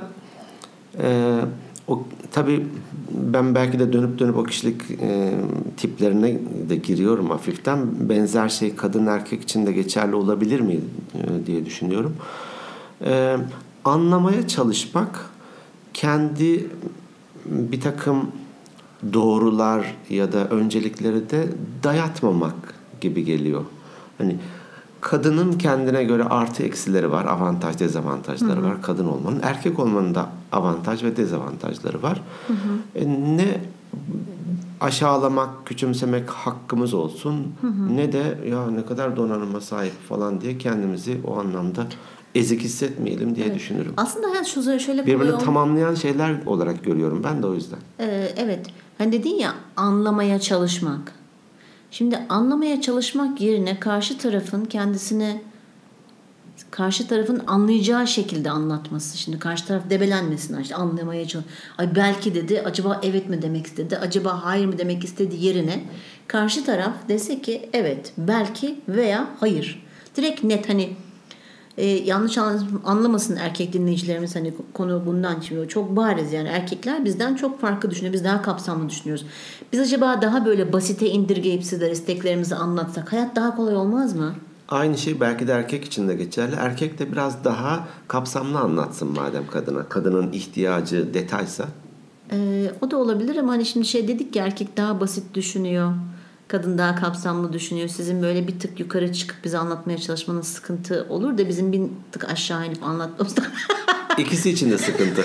e, 0.99 1.39
o 1.88 2.03
tabii 2.31 2.67
ben 3.12 3.55
belki 3.55 3.79
de 3.79 3.93
dönüp 3.93 4.19
dönüp 4.19 4.38
o 4.38 4.43
kişilik 4.43 4.81
e, 5.01 5.34
tiplerine 5.77 6.39
de 6.69 6.75
giriyorum 6.75 7.29
hafiften. 7.29 8.10
Benzer 8.10 8.49
şey 8.49 8.75
kadın 8.75 9.07
erkek 9.07 9.41
için 9.43 9.65
de 9.65 9.71
geçerli 9.71 10.15
olabilir 10.15 10.60
mi 10.60 10.79
e, 11.15 11.45
diye 11.45 11.65
düşünüyorum. 11.65 12.15
E, 12.17 12.51
anlamaya 13.86 14.48
çalışmak 14.48 15.30
kendi 15.94 16.70
bir 17.46 17.82
takım 17.82 18.32
doğrular 19.14 19.96
ya 20.10 20.32
da 20.32 20.48
öncelikleri 20.48 21.30
de 21.30 21.48
dayatmamak 21.84 22.76
gibi 23.02 23.26
geliyor. 23.26 23.66
Hani 24.18 24.38
kadının 25.02 25.54
kendine 25.54 26.04
göre 26.04 26.24
artı 26.24 26.64
eksileri 26.64 27.12
var, 27.12 27.26
avantaj 27.26 27.80
dezavantajları 27.80 28.64
var 28.64 28.82
kadın 28.82 29.08
olmanın. 29.08 29.40
Erkek 29.44 29.80
olmanın 29.80 30.16
da 30.16 30.30
avantaj 30.52 31.04
ve 31.04 31.18
dezavantajları 31.18 32.04
var. 32.04 32.22
E, 32.96 33.08
ne 33.08 33.62
aşağılamak, 34.82 35.66
küçümsemek 35.66 36.30
hakkımız 36.30 36.94
olsun 36.94 37.48
ne 37.92 38.14
de 38.14 38.38
ya 38.50 38.68
ne 38.68 38.86
kadar 38.86 39.18
donanıma 39.18 39.62
sahip 39.62 39.94
falan 40.10 40.42
diye 40.42 40.58
kendimizi 40.58 41.22
o 41.28 41.40
anlamda 41.40 41.88
ezik 42.36 42.62
hissetmeyelim 42.62 43.36
diye 43.36 43.56
düşünürüm. 43.56 43.94
Aslında 43.98 44.30
hayat 44.30 44.48
şu 44.48 44.80
şöyle 44.80 45.06
Birbirini 45.06 45.38
tamamlayan 45.38 45.96
şeyler 45.96 46.46
olarak 46.46 46.84
görüyorum 46.84 47.24
ben 47.24 47.44
de 47.44 47.48
o 47.48 47.54
yüzden. 47.54 47.80
Ee, 48.00 48.30
evet. 48.38 48.65
Hani 48.98 49.12
dedin 49.12 49.36
ya 49.36 49.54
anlamaya 49.78 50.39
çalışmak. 50.39 51.13
Şimdi 51.91 52.20
anlamaya 52.30 52.82
çalışmak 52.82 53.41
yerine 53.41 53.80
karşı 53.80 54.17
tarafın 54.17 54.65
kendisini 54.65 55.41
karşı 56.72 57.08
tarafın 57.08 57.41
anlayacağı 57.48 58.08
şekilde 58.08 58.52
anlatması. 58.52 59.17
Şimdi 59.17 59.39
karşı 59.39 59.65
taraf 59.65 59.89
debelenmesin 59.89 60.62
işte 60.62 60.76
anlamaya 60.76 61.28
çalış. 61.28 61.46
Ay 61.78 61.96
belki 61.96 62.36
dedi 62.36 62.62
acaba 62.65 63.02
evet 63.04 63.30
mi 63.30 63.41
demek 63.41 63.67
istedi? 63.67 63.98
Acaba 63.98 64.46
hayır 64.46 64.65
mı 64.65 64.78
demek 64.78 65.04
istedi 65.04 65.36
yerine 65.39 65.84
karşı 66.28 66.65
taraf 66.65 66.94
dese 67.10 67.41
ki 67.41 67.70
evet 67.74 68.13
belki 68.17 68.80
veya 68.88 69.28
hayır. 69.39 69.84
Direkt 70.15 70.44
net 70.44 70.70
hani 70.70 70.89
e, 71.82 71.86
yanlış 71.88 72.38
anla- 72.38 72.63
anlamasın 72.86 73.36
erkek 73.36 73.74
dinleyicilerimiz 73.74 74.36
hani 74.36 74.54
konu 74.74 75.04
bundan 75.06 75.39
çıkıyor. 75.39 75.67
Çok 75.67 75.96
bariz 75.96 76.34
yani 76.34 76.48
erkekler 76.48 77.06
bizden 77.06 77.36
çok 77.36 77.62
farklı 77.62 77.91
düşünüyor. 77.91 78.13
Biz 78.13 78.24
daha 78.24 78.41
kapsamlı 78.41 78.89
düşünüyoruz. 78.89 79.26
Biz 79.74 79.80
acaba 79.80 80.22
daha 80.22 80.46
böyle 80.46 80.74
basite 80.74 81.10
indirgeyip 81.10 81.63
sizlere 81.63 81.91
isteklerimizi 81.91 82.56
anlatsak 82.56 83.13
hayat 83.13 83.36
daha 83.36 83.56
kolay 83.56 83.76
olmaz 83.76 84.15
mı? 84.15 84.34
Aynı 84.70 84.98
şey 84.98 85.20
belki 85.20 85.48
de 85.48 85.52
erkek 85.52 85.86
için 85.86 86.08
de 86.08 86.15
geçerli. 86.15 86.56
Erkek 86.56 87.00
de 87.00 87.12
biraz 87.12 87.44
daha 87.44 87.88
kapsamlı 88.08 88.60
anlatsın 88.60 89.12
madem 89.12 89.48
kadına. 89.48 89.84
Kadının 89.84 90.32
ihtiyacı 90.32 91.13
detaysa. 91.13 91.65
Ee, 92.32 92.72
o 92.82 92.91
da 92.91 92.98
olabilir 92.98 93.36
ama 93.36 93.52
hani 93.52 93.65
şimdi 93.65 93.86
şey 93.86 94.08
dedik 94.08 94.36
ya 94.36 94.46
erkek 94.46 94.78
daha 94.78 95.00
basit 95.00 95.34
düşünüyor. 95.34 95.94
Kadın 96.52 96.78
daha 96.78 96.96
kapsamlı 96.96 97.54
düşünüyor. 97.54 97.88
Sizin 97.88 98.22
böyle 98.22 98.48
bir 98.48 98.60
tık 98.60 98.80
yukarı 98.80 99.14
çıkıp 99.14 99.38
bize 99.44 99.58
anlatmaya 99.58 99.98
çalışmanız 99.98 100.48
sıkıntı 100.48 101.06
olur 101.10 101.38
da 101.38 101.50
bizim 101.50 101.72
bir 101.72 101.82
tık 102.12 102.32
aşağı 102.32 102.68
inip 102.68 102.84
anlatmamızda. 102.84 103.42
İkisi 104.18 104.50
için 104.50 104.72
de 104.72 104.78
sıkıntı. 104.78 105.24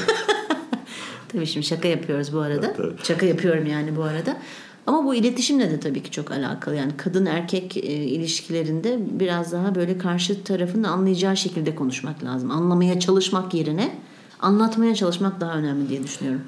Tabii 1.29 1.47
şimdi 1.47 1.67
şaka 1.67 1.89
yapıyoruz 1.89 2.33
bu 2.33 2.41
arada. 2.41 2.75
Evet. 2.79 3.05
Şaka 3.05 3.27
yapıyorum 3.27 3.67
yani 3.67 3.97
bu 3.97 4.03
arada. 4.03 4.37
Ama 4.87 5.05
bu 5.05 5.15
iletişimle 5.15 5.71
de 5.71 5.81
tabii 5.81 6.03
ki 6.03 6.11
çok 6.11 6.31
alakalı. 6.31 6.75
Yani 6.75 6.93
kadın 6.97 7.27
erkek 7.27 7.77
e, 7.77 7.81
ilişkilerinde 7.81 8.99
biraz 9.11 9.53
daha 9.53 9.75
böyle 9.75 9.99
karşı 9.99 10.45
tarafın 10.45 10.83
anlayacağı 10.83 11.37
şekilde 11.37 11.75
konuşmak 11.75 12.25
lazım. 12.25 12.51
Anlamaya 12.51 13.01
çalışmak 13.01 13.55
yerine 13.55 13.95
anlatmaya 14.41 14.95
çalışmak 14.95 15.41
daha 15.41 15.55
önemli 15.55 15.89
diye 15.89 16.03
düşünüyorum. 16.03 16.43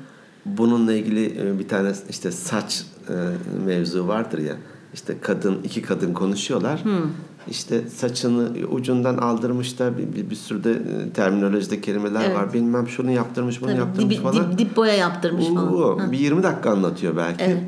Bununla 0.46 0.92
ilgili 0.92 1.40
e, 1.40 1.58
bir 1.58 1.68
tane 1.68 1.92
işte 2.10 2.32
saç 2.32 2.84
mevzu 3.66 4.08
vardır 4.08 4.38
ya. 4.38 4.56
İşte 4.94 5.16
kadın 5.20 5.58
iki 5.64 5.82
kadın 5.82 6.12
konuşuyorlar. 6.14 6.82
İşte 7.50 7.88
saçını 7.88 8.48
ucundan 8.68 9.16
aldırmış 9.16 9.78
da 9.78 9.98
bir, 9.98 10.12
bir, 10.16 10.30
bir 10.30 10.34
sürü 10.36 10.64
de 10.64 10.70
e, 10.72 11.10
terminolojide 11.10 11.80
kelimeler 11.80 12.24
Evet. 12.24 12.36
var. 12.36 12.52
Bilmem 12.52 12.88
şunu 12.88 13.10
yaptırmış, 13.10 13.60
bunu 13.60 13.68
Tabii 13.70 13.78
yaptırmış 13.80 14.16
dip, 14.16 14.22
falan. 14.22 14.50
dip, 14.52 14.58
dip 14.58 14.76
boya 14.76 14.94
yaptırmış 14.94 15.46
falan. 15.48 15.74
Oo, 15.74 15.98
Ha. 16.00 16.12
bir 16.12 16.18
20 16.18 16.42
dakika 16.42 16.70
anlatıyor 16.70 17.16
belki. 17.16 17.44
Evet. 17.44 17.62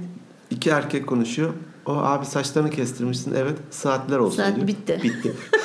İki 0.51 0.71
erkek 0.71 1.07
konuşuyor. 1.07 1.51
O 1.87 1.93
abi 1.93 2.27
saçlarını 2.27 2.71
kestirmişsin. 2.71 3.35
Evet 3.37 3.57
saatler 3.71 4.19
olsun 4.19 4.37
Saat 4.37 4.57
diyor. 4.57 4.67
bitti. 4.67 5.01
Bitti. 5.03 5.33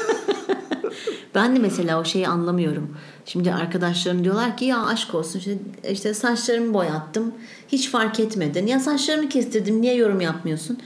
Ben 1.35 1.55
de 1.55 1.59
mesela 1.59 2.01
o 2.01 2.05
şeyi 2.05 2.27
anlamıyorum. 2.27 2.97
Şimdi 3.25 3.53
arkadaşlarım 3.53 4.23
diyorlar 4.23 4.57
ki 4.57 4.65
ya 4.65 4.85
aşk 4.85 5.15
olsun 5.15 5.39
işte, 5.39 5.57
işte 5.91 6.13
saçlarımı 6.13 6.73
boyattım. 6.73 7.31
Hiç 7.67 7.89
fark 7.89 8.19
etmedin. 8.19 8.67
Ya 8.67 8.79
saçlarımı 8.79 9.29
kestirdim 9.29 9.81
niye 9.81 9.95
yorum 9.95 10.21
yapmıyorsun? 10.21 10.77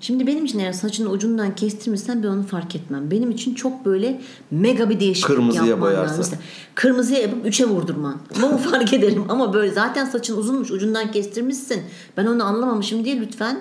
Şimdi 0.00 0.26
benim 0.26 0.44
için 0.44 0.58
eğer 0.58 0.72
saçının 0.72 1.10
ucundan 1.10 1.54
kestirmişsen 1.54 2.22
ben 2.22 2.28
onu 2.28 2.42
fark 2.42 2.76
etmem. 2.76 3.10
Benim 3.10 3.30
için 3.30 3.54
çok 3.54 3.84
böyle 3.84 4.20
mega 4.50 4.90
bir 4.90 5.00
değişiklik 5.00 5.26
Kırmızıya 5.36 5.64
yapman 5.66 5.90
boyarsa. 5.90 6.18
lazım. 6.18 6.38
Kırmızıya 6.74 7.20
yapıp 7.20 7.46
üçe 7.46 7.64
vurdurman. 7.68 8.18
Bunu 8.42 8.58
fark 8.58 8.92
ederim 8.92 9.24
ama 9.28 9.54
böyle 9.54 9.72
zaten 9.72 10.04
saçın 10.04 10.36
uzunmuş 10.36 10.70
ucundan 10.70 11.12
kestirmişsin. 11.12 11.82
Ben 12.16 12.26
onu 12.26 12.44
anlamamışım 12.44 13.04
diye 13.04 13.20
lütfen 13.20 13.60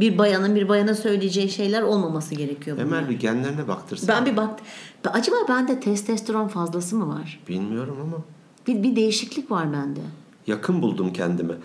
bir 0.00 0.18
bayanın 0.18 0.54
bir 0.54 0.68
bayana 0.68 0.94
söyleyeceği 0.94 1.50
şeyler 1.50 1.82
olmaması 1.82 2.34
gerekiyor. 2.34 2.78
Emel 2.78 3.08
bir 3.08 3.18
genlerine 3.18 3.68
baktırsın. 3.68 4.08
Ben 4.08 4.26
bir 4.26 4.36
bak. 4.36 4.60
Acaba 5.04 5.36
bende 5.48 5.80
testosteron 5.80 6.48
fazlası 6.48 6.96
mı 6.96 7.08
var? 7.08 7.40
Bilmiyorum 7.48 7.96
ama 8.02 8.16
Bir, 8.66 8.82
bir 8.82 8.96
değişiklik 8.96 9.50
var 9.50 9.72
bende. 9.72 10.00
yakın 10.46 10.82
buldum 10.82 11.12
kendime. 11.12 11.54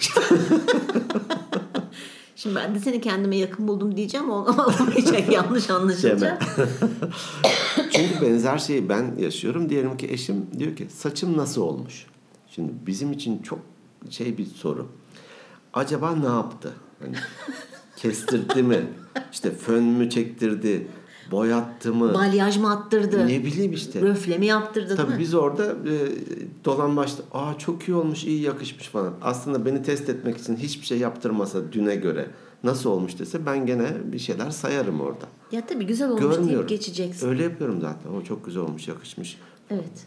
Şimdi 2.36 2.56
ben 2.56 2.76
de 2.76 2.80
seni 2.80 3.02
kendime 3.02 3.36
yakın 3.38 3.68
buldum 3.68 3.98
diyeceğim 3.98 4.32
ama 4.32 4.66
olmayacak 4.80 5.32
yanlış 5.32 5.70
anlaşılacak. 5.70 6.44
Çünkü 7.92 8.22
benzer 8.22 8.58
şeyi 8.58 8.90
ben 8.90 9.16
yaşıyorum. 9.20 9.70
Diyelim 9.70 9.98
ki 9.98 10.08
eşim 10.12 10.46
diyor 10.60 10.76
ki 10.76 10.88
saçım 10.90 11.38
nasıl 11.38 11.62
olmuş? 11.62 12.06
Şimdi 12.48 12.74
bizim 12.88 13.12
için 13.12 13.42
çok 13.42 13.60
şey 14.10 14.38
bir 14.38 14.46
soru. 14.46 14.88
Acaba 15.74 16.16
ne 16.16 16.26
yaptı? 16.26 16.74
Hani 17.00 17.16
kestirdi 17.96 18.64
mi? 18.64 18.80
İşte 19.32 19.52
fön 19.52 19.84
mü 19.84 20.10
çektirdi? 20.10 20.88
Boyattı 21.32 21.94
mı? 21.94 22.14
Balyaj 22.14 22.58
mı 22.58 22.72
attırdı? 22.72 23.28
Ne 23.28 23.44
bileyim 23.46 23.74
işte. 23.74 24.02
Röfle 24.02 24.38
mi 24.38 24.46
yaptırdı 24.46 24.96
Tabii 24.96 25.14
mi? 25.14 25.20
biz 25.20 25.34
orada 25.34 25.66
e, 25.66 25.94
dolan 26.66 26.98
başta 26.98 27.24
aa 27.34 27.58
çok 27.58 27.88
iyi 27.88 27.96
olmuş, 27.96 28.24
iyi 28.24 28.42
yakışmış 28.42 28.88
falan. 28.88 29.14
Aslında 29.22 29.66
beni 29.66 29.84
test 29.84 30.10
etmek 30.10 30.38
için 30.38 30.56
hiçbir 30.56 30.86
şey 30.86 30.98
yaptırmasa 30.98 31.72
düne 31.72 31.96
göre 31.96 32.28
nasıl 32.64 32.90
olmuş 32.90 33.20
dese 33.20 33.46
ben 33.46 33.66
gene 33.66 33.88
bir 34.04 34.20
şeyler 34.20 34.50
sayarım 34.50 35.02
orada. 35.02 35.26
Ya 35.52 35.66
tabii 35.66 35.86
güzel 35.86 36.10
olmuş 36.10 36.50
deyip 36.50 36.70
geçeceksin. 36.70 37.30
Öyle 37.30 37.44
yapıyorum 37.44 37.82
zaten. 37.82 38.10
O 38.12 38.24
çok 38.24 38.46
güzel 38.46 38.64
olmuş, 38.64 38.88
yakışmış. 38.88 39.38
Evet. 39.70 40.06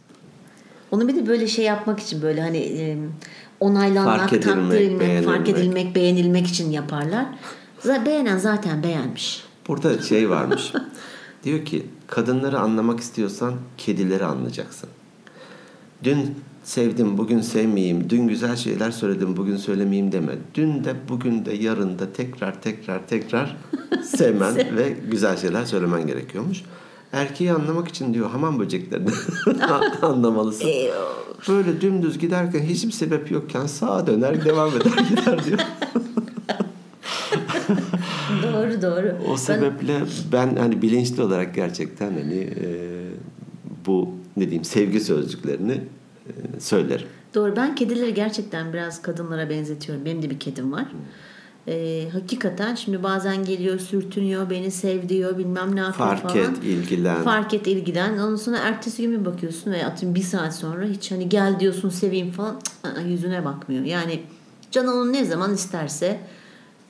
Onu 0.91 1.09
bir 1.09 1.17
de 1.17 1.27
böyle 1.27 1.47
şey 1.47 1.65
yapmak 1.65 2.01
için 2.01 2.23
böyle 2.23 2.41
hani 2.41 2.59
e, 2.59 2.99
onaylanmak, 3.61 4.19
Fark 4.21 4.33
edilmek, 4.33 4.55
takdir 4.57 4.81
edilmek, 4.81 5.25
fark 5.25 5.47
beğenilmek. 5.47 5.49
edilmek, 5.59 5.95
beğenilmek 5.97 6.47
için 6.47 6.71
yaparlar. 6.71 7.27
Beğenen 7.85 8.39
zaten 8.39 8.83
beğenmiş. 8.83 9.45
Burada 9.69 10.03
şey 10.03 10.31
varmış. 10.31 10.73
Diyor 11.45 11.65
ki 11.65 11.87
kadınları 12.07 12.59
anlamak 12.59 13.01
istiyorsan 13.01 13.55
kedileri 13.79 14.25
anlayacaksın. 14.25 14.89
Dün 16.05 16.35
sevdim, 16.65 17.19
bugün 17.19 17.41
sevmeyeyim. 17.41 18.11
Dün 18.11 18.29
güzel 18.29 18.57
şeyler 18.57 18.91
söyledim, 18.91 19.37
bugün 19.37 19.57
söylemeyeyim 19.57 20.13
deme. 20.13 20.33
Dün 20.55 20.85
de, 20.85 20.95
bugün 21.09 21.45
de, 21.45 21.53
yarın 21.55 21.99
da 21.99 22.13
tekrar 22.13 22.63
tekrar 22.63 23.07
tekrar 23.07 23.57
sevmen 24.05 24.57
ve 24.57 24.97
güzel 25.11 25.37
şeyler 25.37 25.65
söylemen 25.65 26.07
gerekiyormuş. 26.07 26.63
Erkeği 27.13 27.53
anlamak 27.53 27.89
için 27.89 28.15
diyor 28.15 28.31
hamam 28.31 28.59
böceklerini 28.59 29.11
anlamalısın. 30.03 30.71
Böyle 31.49 31.81
dümdüz 31.81 32.19
giderken 32.19 32.61
hiçbir 32.61 32.93
sebep 32.93 33.31
yokken 33.31 33.67
sağa 33.67 34.07
döner 34.07 34.45
devam 34.45 34.69
eder 34.69 35.05
gider 35.09 35.45
diyor. 35.45 35.59
Doğru 38.83 38.97
doğru. 39.03 39.17
O 39.27 39.31
Ben- 39.31 39.37
sebeple 39.37 40.01
ben 40.33 40.57
hani 40.57 40.83
bilinçli 40.83 41.23
olarak 41.23 41.55
gerçekten 41.55 42.11
hani 42.13 42.35
e, 42.41 42.67
bu 43.87 44.11
ne 44.37 44.43
diyeyim 44.45 44.65
sevgi 44.65 45.01
sözcüklerini 45.01 45.73
e, 46.27 46.61
söylerim. 46.61 47.07
Doğru. 47.35 47.57
Ben 47.57 47.75
kedileri 47.75 48.15
gerçekten 48.15 48.73
biraz 48.73 49.03
kadınlara 49.03 49.51
benzetiyorum. 49.51 50.05
Benim 50.05 50.23
de 50.23 50.31
bir 50.31 50.39
kedim 50.39 50.73
var. 50.73 50.87
Ee, 51.69 52.09
hakikaten 52.13 52.75
şimdi 52.75 53.03
bazen 53.03 53.45
geliyor 53.45 53.79
sürtünüyor 53.79 54.51
beni 54.51 54.71
sev 54.71 55.09
diyor 55.09 55.39
bilmem 55.39 55.77
ne 55.77 55.81
yapıyor 55.81 56.09
Fark 56.09 56.23
falan. 56.23 56.39
et, 56.39 56.65
ilgilen. 56.65 57.23
Fark 57.23 57.55
et 57.55 57.67
ilgilen. 57.67 58.13
Ondan 58.13 58.37
sonra 58.37 58.57
ertesi 58.59 59.03
gün 59.03 59.21
bir 59.21 59.25
bakıyorsun 59.25 59.73
ve 59.73 59.87
atıyorum 59.87 60.15
bir 60.15 60.23
saat 60.23 60.55
sonra 60.55 60.85
hiç 60.85 61.11
hani 61.11 61.29
gel 61.29 61.61
diyorsun 61.61 61.89
seveyim 61.89 62.31
falan 62.31 62.61
cık, 62.85 63.07
yüzüne 63.07 63.45
bakmıyor. 63.45 63.85
Yani 63.85 64.21
can 64.71 64.87
onu 64.87 65.13
ne 65.13 65.25
zaman 65.25 65.55
isterse 65.55 66.21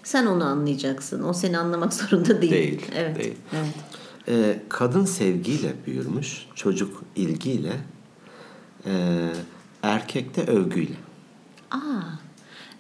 sen 0.09 0.27
onu 0.27 0.45
anlayacaksın. 0.45 1.23
O 1.25 1.33
seni 1.33 1.59
anlamak 1.59 1.95
zorunda 1.95 2.43
değil. 2.43 2.53
Değil, 2.53 2.83
Evet. 2.97 3.19
değil. 3.19 3.35
Evet. 3.53 3.75
E, 4.29 4.63
kadın 4.69 5.05
sevgiyle 5.05 5.73
büyürmüş, 5.87 6.47
çocuk 6.55 7.03
ilgiyle, 7.17 7.73
e, 8.87 8.93
erkek 9.83 10.37
de 10.37 10.43
övgüyle. 10.53 10.95
Aa. 11.71 11.79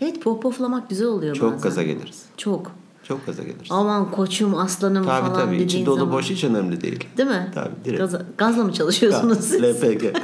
Evet 0.00 0.22
pohpohlamak 0.22 0.90
güzel 0.90 1.06
oluyor 1.06 1.36
Çok 1.36 1.52
bazen. 1.52 1.62
gaza 1.62 1.82
geliriz. 1.82 2.22
Çok. 2.36 2.72
Çok 3.02 3.26
gaza 3.26 3.42
geliriz. 3.42 3.66
Aman 3.70 4.10
koçum 4.10 4.54
aslanım 4.54 5.04
Tabii 5.04 5.26
falan 5.26 5.34
tabii. 5.40 5.52
dediğin 5.54 5.68
İçi 5.68 5.86
dolu 5.86 5.98
zaman. 5.98 6.12
boş 6.14 6.30
hiç 6.30 6.44
önemli 6.44 6.80
değil. 6.80 7.04
Değil 7.16 7.28
mi? 7.28 7.50
Tabii, 7.54 7.74
direkt. 7.84 8.00
Gaza- 8.02 8.26
gazla 8.38 8.64
mı 8.64 8.72
çalışıyorsunuz 8.72 9.38
siz? 9.40 9.62
LPG. 9.62 10.04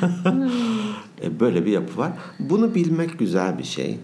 E, 1.22 1.40
Böyle 1.40 1.66
bir 1.66 1.70
yapı 1.70 1.98
var. 1.98 2.12
Bunu 2.38 2.74
bilmek 2.74 3.18
güzel 3.18 3.58
bir 3.58 3.64
şey. 3.64 3.98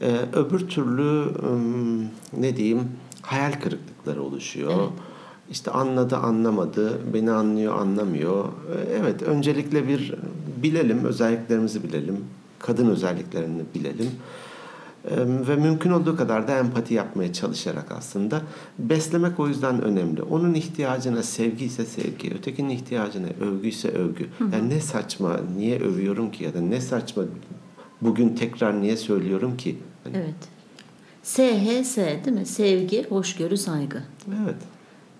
E, 0.00 0.16
öbür 0.32 0.68
türlü 0.68 1.24
ne 2.36 2.56
diyeyim 2.56 2.80
hayal 3.22 3.52
kırıklıkları 3.52 4.22
oluşuyor. 4.22 4.88
İşte 5.50 5.70
anladı 5.70 6.16
anlamadı, 6.16 7.14
beni 7.14 7.30
anlıyor 7.30 7.74
anlamıyor. 7.74 8.44
E, 8.44 8.92
Evet 9.00 9.22
öncelikle 9.22 9.88
bir 9.88 10.14
bilelim, 10.62 11.04
özelliklerimizi 11.04 11.82
bilelim. 11.82 12.24
Kadın 12.58 12.90
özelliklerini 12.90 13.62
bilelim. 13.74 14.10
Ve 15.48 15.56
mümkün 15.56 15.90
olduğu 15.90 16.16
kadar 16.16 16.48
da 16.48 16.58
empati 16.58 16.94
yapmaya 16.94 17.32
çalışarak 17.32 17.92
aslında 17.92 18.42
beslemek 18.78 19.40
o 19.40 19.48
yüzden 19.48 19.82
önemli. 19.82 20.22
Onun 20.22 20.54
ihtiyacına 20.54 21.22
sevgi 21.22 21.64
ise 21.64 21.84
sevgi, 21.84 22.34
ötekinin 22.34 22.68
ihtiyacına 22.68 23.26
övgü 23.40 23.68
ise 23.68 23.88
övgü. 23.88 24.26
Yani 24.52 24.70
ne 24.70 24.80
saçma, 24.80 25.36
niye 25.56 25.80
övüyorum 25.80 26.30
ki 26.30 26.44
ya 26.44 26.54
da 26.54 26.60
ne 26.60 26.80
saçma 26.80 27.22
bugün 28.06 28.28
tekrar 28.34 28.80
niye 28.82 28.96
söylüyorum 28.96 29.56
ki? 29.56 29.78
Hani, 30.04 30.16
Evet. 30.16 30.34
SHS 31.22 31.96
değil 31.96 32.36
mi? 32.38 32.46
Sevgi, 32.46 33.06
hoşgörü, 33.08 33.56
saygı. 33.56 34.02
evet. 34.44 34.54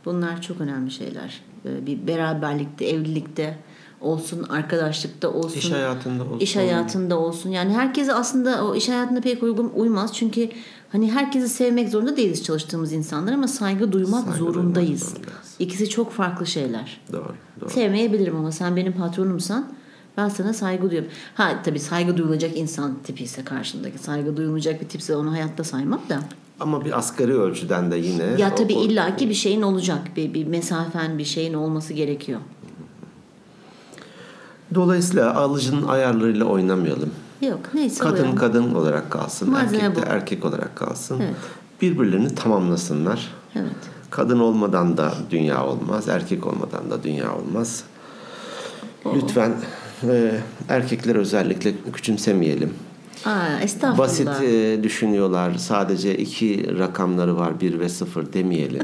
Bunlar 0.05 0.43
çok 0.43 0.61
önemli 0.61 0.91
şeyler. 0.91 1.41
Ee, 1.65 1.87
Bir 1.87 2.07
beraberlikte, 2.07 2.85
evlilikte 2.87 3.59
olsun, 4.01 4.43
arkadaşlıkta 4.43 5.29
olsun. 5.33 5.59
İş 5.59 5.73
hayatında 5.73 6.25
olsun. 6.25 6.39
iş 6.39 6.57
hayatında 6.57 7.19
olsun. 7.19 7.51
Yani 7.51 7.73
herkese 7.75 8.15
aslında 8.15 8.65
o 8.65 8.75
iş 8.75 8.89
hayatında 8.89 9.21
pek 9.21 9.43
uygun 9.43 9.73
uymaz. 9.75 10.15
Çünkü 10.17 10.49
hani 10.93 11.13
herkesi 11.13 11.49
sevmek 11.49 11.89
zorunda 11.89 12.17
değiliz 12.17 12.45
çalıştığımız 12.45 12.93
insanlar 12.93 13.33
ama 13.33 13.49
saygı 13.49 13.93
duymak 13.93 14.25
Saygı 14.25 14.39
zorundayız. 14.39 14.89
duymak 14.89 14.99
zorundayız. 15.25 15.55
İkisi 15.59 15.89
çok 15.89 16.13
farklı 16.13 16.47
şeyler. 16.47 17.01
Doğru, 17.13 17.35
doğru. 17.61 17.71
Sevmeyebilirim 17.71 18.37
ama 18.37 18.53
sen 18.53 18.77
benim 18.77 18.93
patronumsan 18.93 19.73
ben 20.17 20.29
sana 20.29 20.53
saygı 20.53 20.83
duyuyorum. 20.91 21.11
Ha 21.35 21.63
tabii 21.65 21.81
saygı 21.81 22.17
duyulacak 22.17 22.57
insan 22.57 22.95
tipi 23.05 23.25
ise 23.25 23.45
karşındaki 23.45 23.99
saygı 23.99 24.37
duyulmayacak 24.37 24.81
bir 24.81 24.89
tipse 24.89 25.17
onu 25.17 25.33
hayatta 25.33 25.65
saymam 25.65 26.01
da. 26.09 26.21
Ama 26.61 26.85
bir 26.85 26.99
asgari 26.99 27.35
ölçüden 27.39 27.91
de 27.91 27.97
yine 27.97 28.23
Ya 28.39 28.55
tabii 28.55 28.75
o- 28.77 28.83
illaki 28.83 29.29
bir 29.29 29.35
şeyin 29.35 29.63
olacak. 29.63 29.99
Bir, 30.17 30.35
bir 30.35 30.47
mesafen 30.47 31.19
bir 31.19 31.25
şeyin 31.25 31.55
olması 31.55 31.93
gerekiyor. 31.93 32.41
Dolayısıyla 34.75 35.35
alıcının 35.35 35.89
ayarlarıyla 35.89 36.45
oynamayalım. 36.45 37.11
Yok 37.43 37.61
neyse. 37.75 38.03
Kadın 38.05 38.17
uyalım. 38.23 38.37
kadın 38.37 38.75
olarak 38.75 39.11
kalsın, 39.11 39.51
Malzeme 39.51 39.83
erkek 39.83 39.97
de 40.03 40.07
bu. 40.07 40.13
erkek 40.13 40.45
olarak 40.45 40.77
kalsın. 40.77 41.21
Evet. 41.21 41.35
Birbirlerini 41.83 42.35
tamamlasınlar. 42.35 43.35
Evet. 43.55 43.67
Kadın 44.11 44.39
olmadan 44.41 44.97
da 44.97 45.15
dünya 45.31 45.67
olmaz, 45.67 46.09
erkek 46.09 46.47
olmadan 46.47 46.91
da 46.91 47.03
dünya 47.03 47.37
olmaz. 47.37 47.85
Lütfen 49.15 49.53
e, 50.03 50.31
erkekleri 50.69 51.19
özellikle 51.19 51.73
küçümsemeyelim. 51.93 52.75
Aa, 53.25 53.61
estağfurullah. 53.63 53.99
Basit 53.99 54.29
e, 54.29 54.83
düşünüyorlar. 54.83 55.55
Sadece 55.55 56.17
iki 56.17 56.79
rakamları 56.79 57.37
var. 57.37 57.61
Bir 57.61 57.81
ve 57.81 57.89
sıfır 57.89 58.33
demeyelim. 58.33 58.83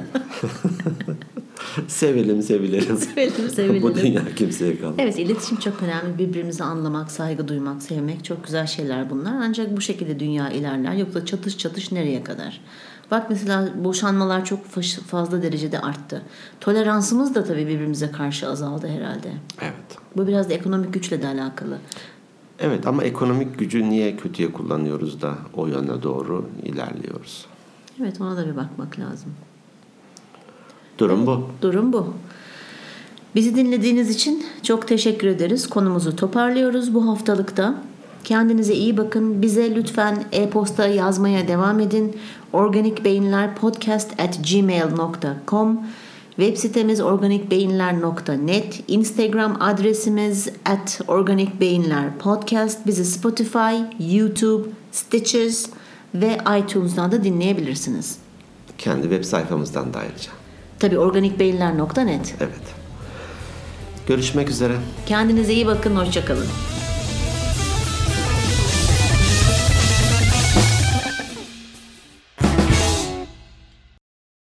sevelim 1.88 2.42
sevilelim. 2.42 2.96
Sevelim, 2.96 3.48
sevilelim. 3.54 3.82
Bu 3.82 3.94
dünya 3.94 4.34
kimseye 4.36 4.80
kalmaz. 4.80 4.96
Evet 4.98 5.18
iletişim 5.18 5.58
çok 5.58 5.82
önemli. 5.82 6.18
Birbirimizi 6.18 6.64
anlamak, 6.64 7.10
saygı 7.10 7.48
duymak, 7.48 7.82
sevmek 7.82 8.24
çok 8.24 8.44
güzel 8.44 8.66
şeyler 8.66 9.10
bunlar. 9.10 9.32
Ancak 9.42 9.76
bu 9.76 9.80
şekilde 9.80 10.20
dünya 10.20 10.50
ilerler. 10.50 10.92
Yoksa 10.92 11.26
çatış 11.26 11.58
çatış 11.58 11.92
nereye 11.92 12.24
kadar? 12.24 12.60
Bak 13.12 13.30
mesela 13.30 13.84
boşanmalar 13.84 14.44
çok 14.44 14.64
fazla 15.06 15.42
derecede 15.42 15.80
arttı. 15.80 16.22
Toleransımız 16.60 17.34
da 17.34 17.44
tabii 17.44 17.66
birbirimize 17.66 18.10
karşı 18.10 18.48
azaldı 18.48 18.88
herhalde. 18.88 19.32
Evet. 19.60 19.98
Bu 20.16 20.26
biraz 20.26 20.50
da 20.50 20.54
ekonomik 20.54 20.94
güçle 20.94 21.22
de 21.22 21.26
alakalı. 21.26 21.78
Evet 22.58 22.86
ama 22.86 23.04
ekonomik 23.04 23.58
gücü 23.58 23.90
niye 23.90 24.16
kötüye 24.16 24.52
kullanıyoruz 24.52 25.22
da 25.22 25.34
o 25.54 25.66
yöne 25.66 26.02
doğru 26.02 26.48
ilerliyoruz? 26.62 27.46
Evet 28.02 28.20
ona 28.20 28.36
da 28.36 28.46
bir 28.46 28.56
bakmak 28.56 28.98
lazım. 28.98 29.30
Durum 30.98 31.26
bu. 31.26 31.48
Durum 31.62 31.92
bu. 31.92 32.14
Bizi 33.34 33.56
dinlediğiniz 33.56 34.10
için 34.10 34.46
çok 34.62 34.88
teşekkür 34.88 35.26
ederiz. 35.26 35.66
Konumuzu 35.66 36.16
toparlıyoruz 36.16 36.94
bu 36.94 37.08
haftalıkta. 37.08 37.74
Kendinize 38.24 38.74
iyi 38.74 38.96
bakın. 38.96 39.42
Bize 39.42 39.74
lütfen 39.74 40.24
e-posta 40.32 40.86
yazmaya 40.86 41.48
devam 41.48 41.80
edin. 41.80 42.16
organikbeyinlerpodcast 42.52 44.20
at 44.20 44.38
gmail.com 44.52 45.80
Web 46.36 46.56
sitemiz 46.56 47.00
organikbeyinler.net 47.00 48.80
Instagram 48.88 49.56
adresimiz 49.60 50.48
at 50.64 51.00
organikbeyinlerpodcast 51.08 52.86
Bizi 52.86 53.04
Spotify, 53.04 53.74
YouTube, 54.00 54.68
Stitches 54.92 55.70
ve 56.14 56.38
iTunes'dan 56.58 57.12
da 57.12 57.24
dinleyebilirsiniz. 57.24 58.16
Kendi 58.78 59.02
web 59.02 59.24
sayfamızdan 59.24 59.94
da 59.94 59.98
ayrıca. 59.98 60.30
Tabii 60.78 60.98
organikbeyinler.net 60.98 62.34
Evet. 62.40 62.74
Görüşmek 64.06 64.50
üzere. 64.50 64.76
Kendinize 65.06 65.54
iyi 65.54 65.66
bakın, 65.66 65.96
hoşçakalın. 65.96 66.46